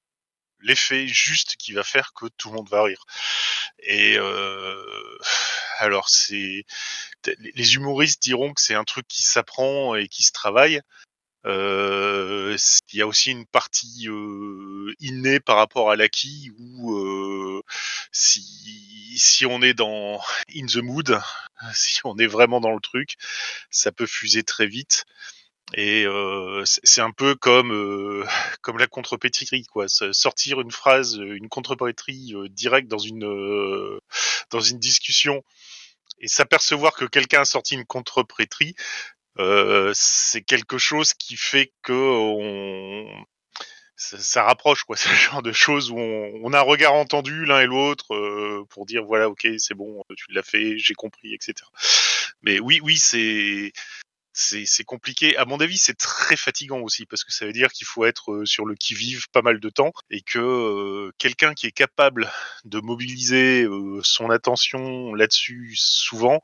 [0.62, 3.04] l'effet juste qui va faire que tout le monde va rire.
[3.80, 5.18] Et euh,
[5.82, 6.66] alors c'est
[7.26, 10.82] les humoristes diront que c'est un truc qui s'apprend et qui se travaille.
[11.46, 12.56] Euh,
[12.94, 17.64] il y a aussi une partie euh, innée par rapport à l'acquis où euh,
[18.12, 20.22] si, si on est dans
[20.56, 21.20] in the mood,
[21.74, 23.16] si on est vraiment dans le truc,
[23.72, 25.06] ça peut fuser très vite.
[25.74, 28.26] Et euh, c'est un peu comme euh,
[28.62, 29.88] comme la contrepétrie quoi.
[29.88, 34.00] Sortir une phrase, une contrepétrie euh, directe dans une euh,
[34.50, 35.44] dans une discussion
[36.20, 38.76] et s'apercevoir que quelqu'un a sorti une contrepétrie,
[39.40, 43.26] euh, c'est quelque chose qui fait que on
[43.96, 44.96] ça, ça rapproche quoi.
[45.10, 48.66] Le genre de choses où on, on a un regard entendu l'un et l'autre euh,
[48.70, 51.56] pour dire voilà ok c'est bon tu l'as fait j'ai compris etc.
[52.42, 53.72] Mais oui oui c'est
[54.34, 55.36] c'est compliqué.
[55.38, 58.32] À mon avis, c'est très fatigant aussi parce que ça veut dire qu'il faut être
[58.32, 62.32] euh, sur le qui-vive pas mal de temps et que euh, quelqu'un qui est capable
[62.66, 66.42] de mobiliser euh, son attention là-dessus souvent,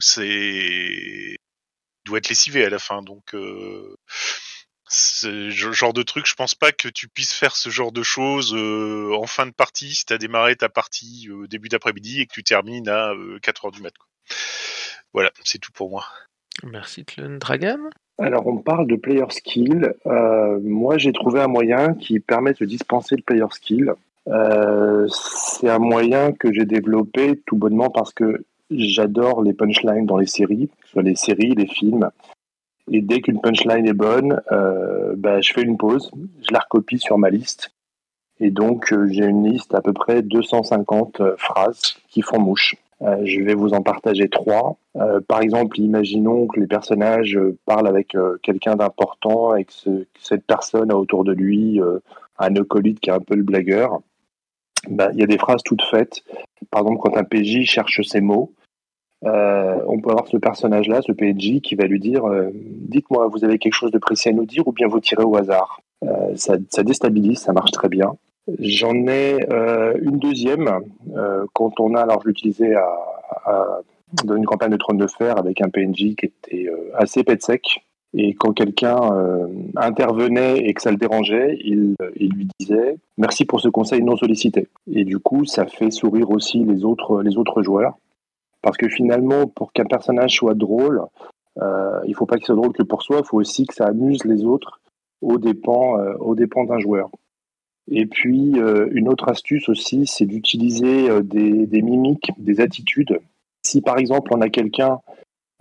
[0.00, 1.36] c'est
[2.04, 3.02] doit être lessivé à la fin.
[3.02, 3.96] Donc euh,
[4.88, 8.54] ce genre de truc, je pense pas que tu puisses faire ce genre de choses
[8.54, 12.32] euh, en fin de partie si t'as démarré ta partie euh, début d'après-midi et que
[12.32, 13.96] tu termines à euh, 4 heures du mat.
[13.96, 14.08] quoi.
[15.12, 16.06] Voilà, c'est tout pour moi.
[16.64, 17.38] Merci Clone.
[17.38, 17.90] Dragan?
[18.18, 19.94] Alors, on parle de player skill.
[20.06, 23.92] Euh, moi, j'ai trouvé un moyen qui permet de dispenser le player skill.
[24.26, 30.18] Euh, c'est un moyen que j'ai développé tout bonnement parce que j'adore les punchlines dans
[30.18, 32.10] les séries, que ce soit les séries, les films.
[32.90, 36.10] Et dès qu'une punchline est bonne, euh, bah, je fais une pause,
[36.46, 37.70] je la recopie sur ma liste.
[38.40, 42.76] Et donc, j'ai une liste à peu près 250 euh, phrases qui font mouche.
[43.02, 44.76] Euh, je vais vous en partager trois.
[44.96, 49.90] Euh, par exemple, imaginons que les personnages euh, parlent avec quelqu'un d'important et que, ce-
[50.02, 51.80] que cette personne a autour de lui
[52.38, 54.00] un acolyte qui est un peu le blagueur.
[54.88, 56.22] Ben, Il y a des phrases toutes faites.
[56.70, 58.52] Par exemple, quand un PJ cherche ses mots,
[59.22, 62.22] on peut avoir ce personnage-là, ce PNJ, qui va lui dire
[62.54, 65.36] Dites-moi, vous avez quelque chose de précis à nous dire ou bien vous tirez au
[65.36, 65.80] hasard
[66.36, 68.14] ça déstabilise, ça marche très bien.
[68.58, 70.80] J'en ai euh, une deuxième
[71.52, 73.80] quand on a, alors je l'utilisais à,
[74.24, 77.42] dans une campagne de Trône de Fer avec un PNJ qui était euh, assez pet
[77.42, 77.84] sec.
[78.14, 83.60] Et quand quelqu'un euh, intervenait et que ça le dérangeait, il, lui disait merci pour
[83.60, 84.68] ce conseil non sollicité.
[84.90, 87.98] Et du coup, ça fait sourire aussi les autres, les autres joueurs.
[88.62, 91.02] Parce que finalement, pour qu'un personnage soit drôle,
[92.06, 94.24] il faut pas qu'il soit drôle que pour soi, il faut aussi que ça amuse
[94.24, 94.80] les autres
[95.20, 97.10] aux dépens, aux dépens d'un joueur.
[97.90, 103.18] Et puis, euh, une autre astuce aussi, c'est d'utiliser euh, des, mimiques, des attitudes.
[103.62, 105.00] Si par exemple, on a quelqu'un,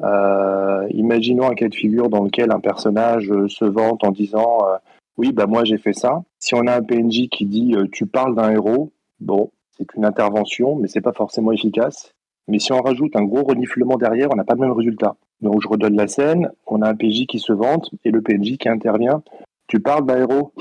[0.04, 4.60] euh, imaginons un cas de figure dans lequel un personnage se vante en disant
[5.18, 6.24] Oui, bah moi j'ai fait ça.
[6.40, 10.76] Si on a un PNJ qui dit Tu parles d'un héros, bon, c'est une intervention,
[10.76, 12.14] mais c'est pas forcément efficace.
[12.48, 15.16] Mais si on rajoute un gros reniflement derrière, on n'a pas le même résultat.
[15.42, 18.58] Donc je redonne la scène, on a un PJ qui se vante et le PNJ
[18.58, 19.22] qui intervient.
[19.68, 20.54] Tu parles d'un héros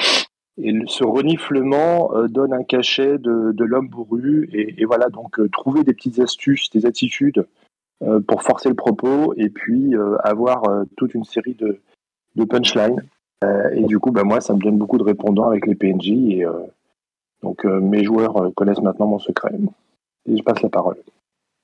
[0.58, 4.48] et ce reniflement euh, donne un cachet de, de l'homme bourru.
[4.52, 7.46] Et, et voilà, donc euh, trouver des petites astuces, des attitudes
[8.02, 10.62] euh, pour forcer le propos et puis avoir
[10.96, 11.80] toute une série de,
[12.36, 13.02] de punchlines.
[13.72, 16.08] Et du coup, bah, moi, ça me donne beaucoup de répondants avec les PNJ.
[16.08, 16.44] Et
[17.42, 19.52] donc mes joueurs connaissent maintenant mon secret.
[20.26, 20.96] Et je passe la parole.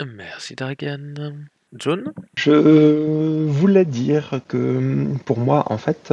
[0.06, 1.14] Merci Dragan.
[1.74, 2.12] John?
[2.36, 6.12] Je voulais dire que pour moi, en fait,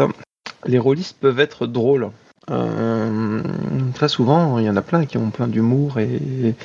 [0.65, 2.10] les rôlistes peuvent être drôles.
[2.49, 3.41] Euh,
[3.93, 6.55] très souvent, il y en a plein qui ont plein d'humour et,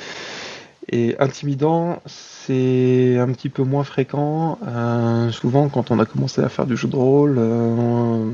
[1.19, 2.01] intimidant.
[2.05, 4.59] C'est un petit peu moins fréquent.
[4.67, 8.31] Euh, souvent, quand on a commencé à faire du jeu de rôle, euh,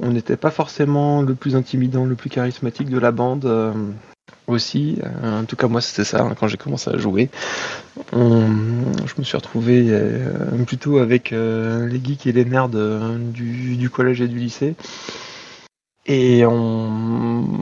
[0.00, 3.74] on n'était pas forcément le plus intimidant, le plus charismatique de la bande.
[4.46, 7.30] aussi, en tout cas moi c'était ça hein, quand j'ai commencé à jouer.
[8.12, 9.92] Je me suis retrouvé
[10.66, 14.74] plutôt avec les geeks et les nerds du collège et du lycée.
[16.06, 17.60] Et on,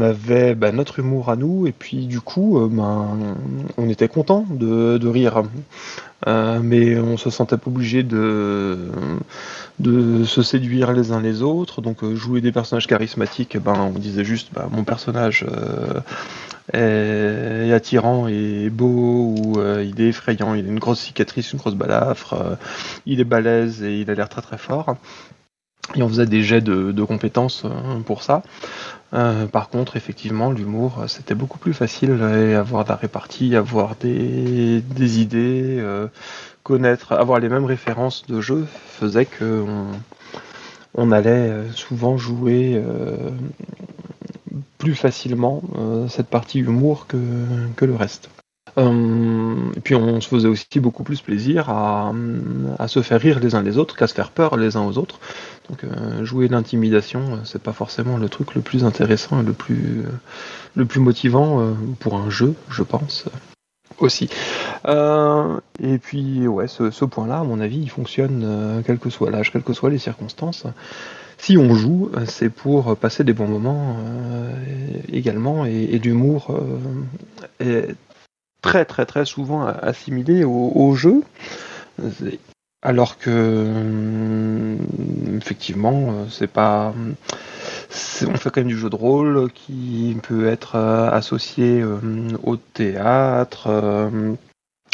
[0.00, 3.36] avait bah, notre humour à nous, et puis du coup, ben,
[3.76, 5.42] on était content de, rire.
[6.26, 8.90] Euh, mais on se sentait pas obligé de,
[9.78, 11.80] de se séduire les uns les autres.
[11.80, 15.46] Donc euh, jouer des personnages charismatiques, ben, on disait juste bah, mon personnage
[16.72, 21.74] est attirant et beau, ou il est effrayant, il a une grosse cicatrice, une grosse
[21.74, 22.58] balafre,
[23.06, 24.96] il est balèze et il a l'air très très fort.
[25.94, 28.42] Et on faisait des jets de, de compétences euh, pour ça.
[29.14, 33.56] Euh, par contre, effectivement, l'humour, euh, c'était beaucoup plus facile et avoir de la répartie,
[33.56, 34.82] avoir des,
[35.20, 35.82] idées,
[36.62, 39.64] connaître, avoir les mêmes références de jeu faisait que
[40.94, 42.82] on, allait souvent jouer
[44.78, 45.62] plus facilement
[46.08, 48.28] cette partie humour que le reste.
[48.78, 52.12] Euh, et puis on se faisait aussi beaucoup plus plaisir à,
[52.86, 55.18] se faire rire les uns les autres qu'à se faire peur les uns aux autres.
[55.68, 59.52] Donc euh, jouer l'intimidation, euh, c'est pas forcément le truc le plus intéressant et le
[59.52, 60.04] plus,
[60.74, 63.24] le plus motivant pour un jeu, je pense.
[64.00, 64.30] Aussi.
[64.86, 69.64] Et puis, ouais, ce, point-là, à mon avis, il fonctionne quel que soit l'âge, quelles
[69.64, 70.66] que soient les circonstances.
[71.36, 73.96] Si on joue, c'est pour passer des bons moments
[75.12, 76.60] également, et, et l'humour
[77.58, 77.96] est
[78.62, 81.22] très très très souvent assimilé au, au jeu.
[82.82, 84.78] Alors que hum,
[85.36, 86.94] effectivement, euh, c'est pas.
[88.26, 91.98] On fait quand même du jeu de rôle qui peut être euh, associé euh,
[92.42, 94.34] au théâtre, euh,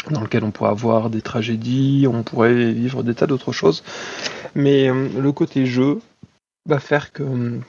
[0.09, 3.83] dans lequel on pourrait avoir des tragédies, on pourrait vivre des tas d'autres choses.
[4.55, 5.99] Mais le côté jeu
[6.67, 7.61] va faire que hum,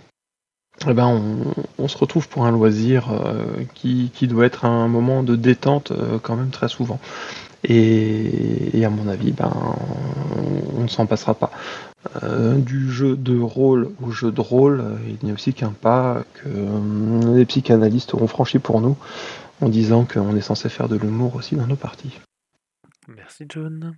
[0.88, 4.88] eh ben, on, on se retrouve pour un loisir euh, qui, qui doit être un
[4.88, 7.00] moment de détente euh, quand même très souvent.
[7.64, 9.50] Et, et à mon avis, ben,
[10.76, 11.50] on, ne s'en passera pas.
[12.22, 16.22] Euh, du jeu de rôle au jeu de rôle, il n'y a aussi qu'un pas
[16.34, 18.96] que euh, les psychanalystes auront franchi pour nous
[19.60, 22.20] en disant qu'on est censé faire de l'humour aussi dans nos parties.
[23.08, 23.96] Merci John.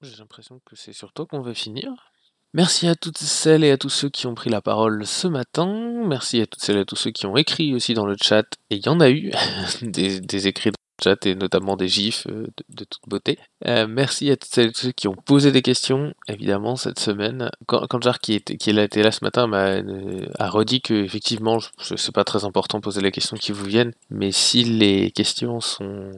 [0.00, 2.12] J'ai l'impression que c'est sur toi qu'on va finir.
[2.56, 6.02] Merci à toutes celles et à tous ceux qui ont pris la parole ce matin.
[6.06, 8.46] Merci à toutes celles et à tous ceux qui ont écrit aussi dans le chat.
[8.70, 9.30] Et il y en a eu
[9.82, 10.72] des, écrits
[11.04, 13.38] chat et notamment des gifs euh, de, toute beauté.
[13.66, 17.50] Euh, merci à toutes celles et ceux qui ont posé des questions, évidemment, cette semaine.
[17.66, 17.86] Quand,
[18.22, 22.78] qui, était, là ce matin, m'a euh, a redit que effectivement, c'est pas très important
[22.78, 26.10] de poser les questions qui vous viennent, mais si les questions sont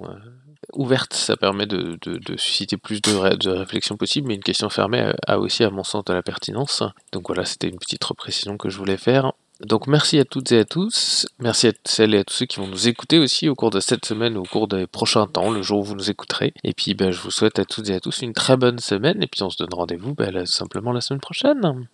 [0.72, 1.98] ouvertes, ça permet de,
[2.36, 5.70] susciter plus de, ré- de réflexion possible, mais une question fermée a, a aussi, à
[5.70, 6.82] mon sens, de la pertinence.
[7.12, 9.32] Donc voilà, c'était une petite précision que je voulais faire.
[9.60, 11.26] Donc merci à toutes et à tous.
[11.40, 13.80] Merci à celles et à tous ceux qui vont nous écouter aussi au cours de
[13.80, 16.54] cette semaine, au cours des prochains temps, le jour où vous nous écouterez.
[16.62, 19.20] Et puis ben, je vous souhaite à toutes et à tous une très bonne semaine.
[19.20, 21.88] Et puis on se donne rendez-vous ben, simplement la semaine prochaine.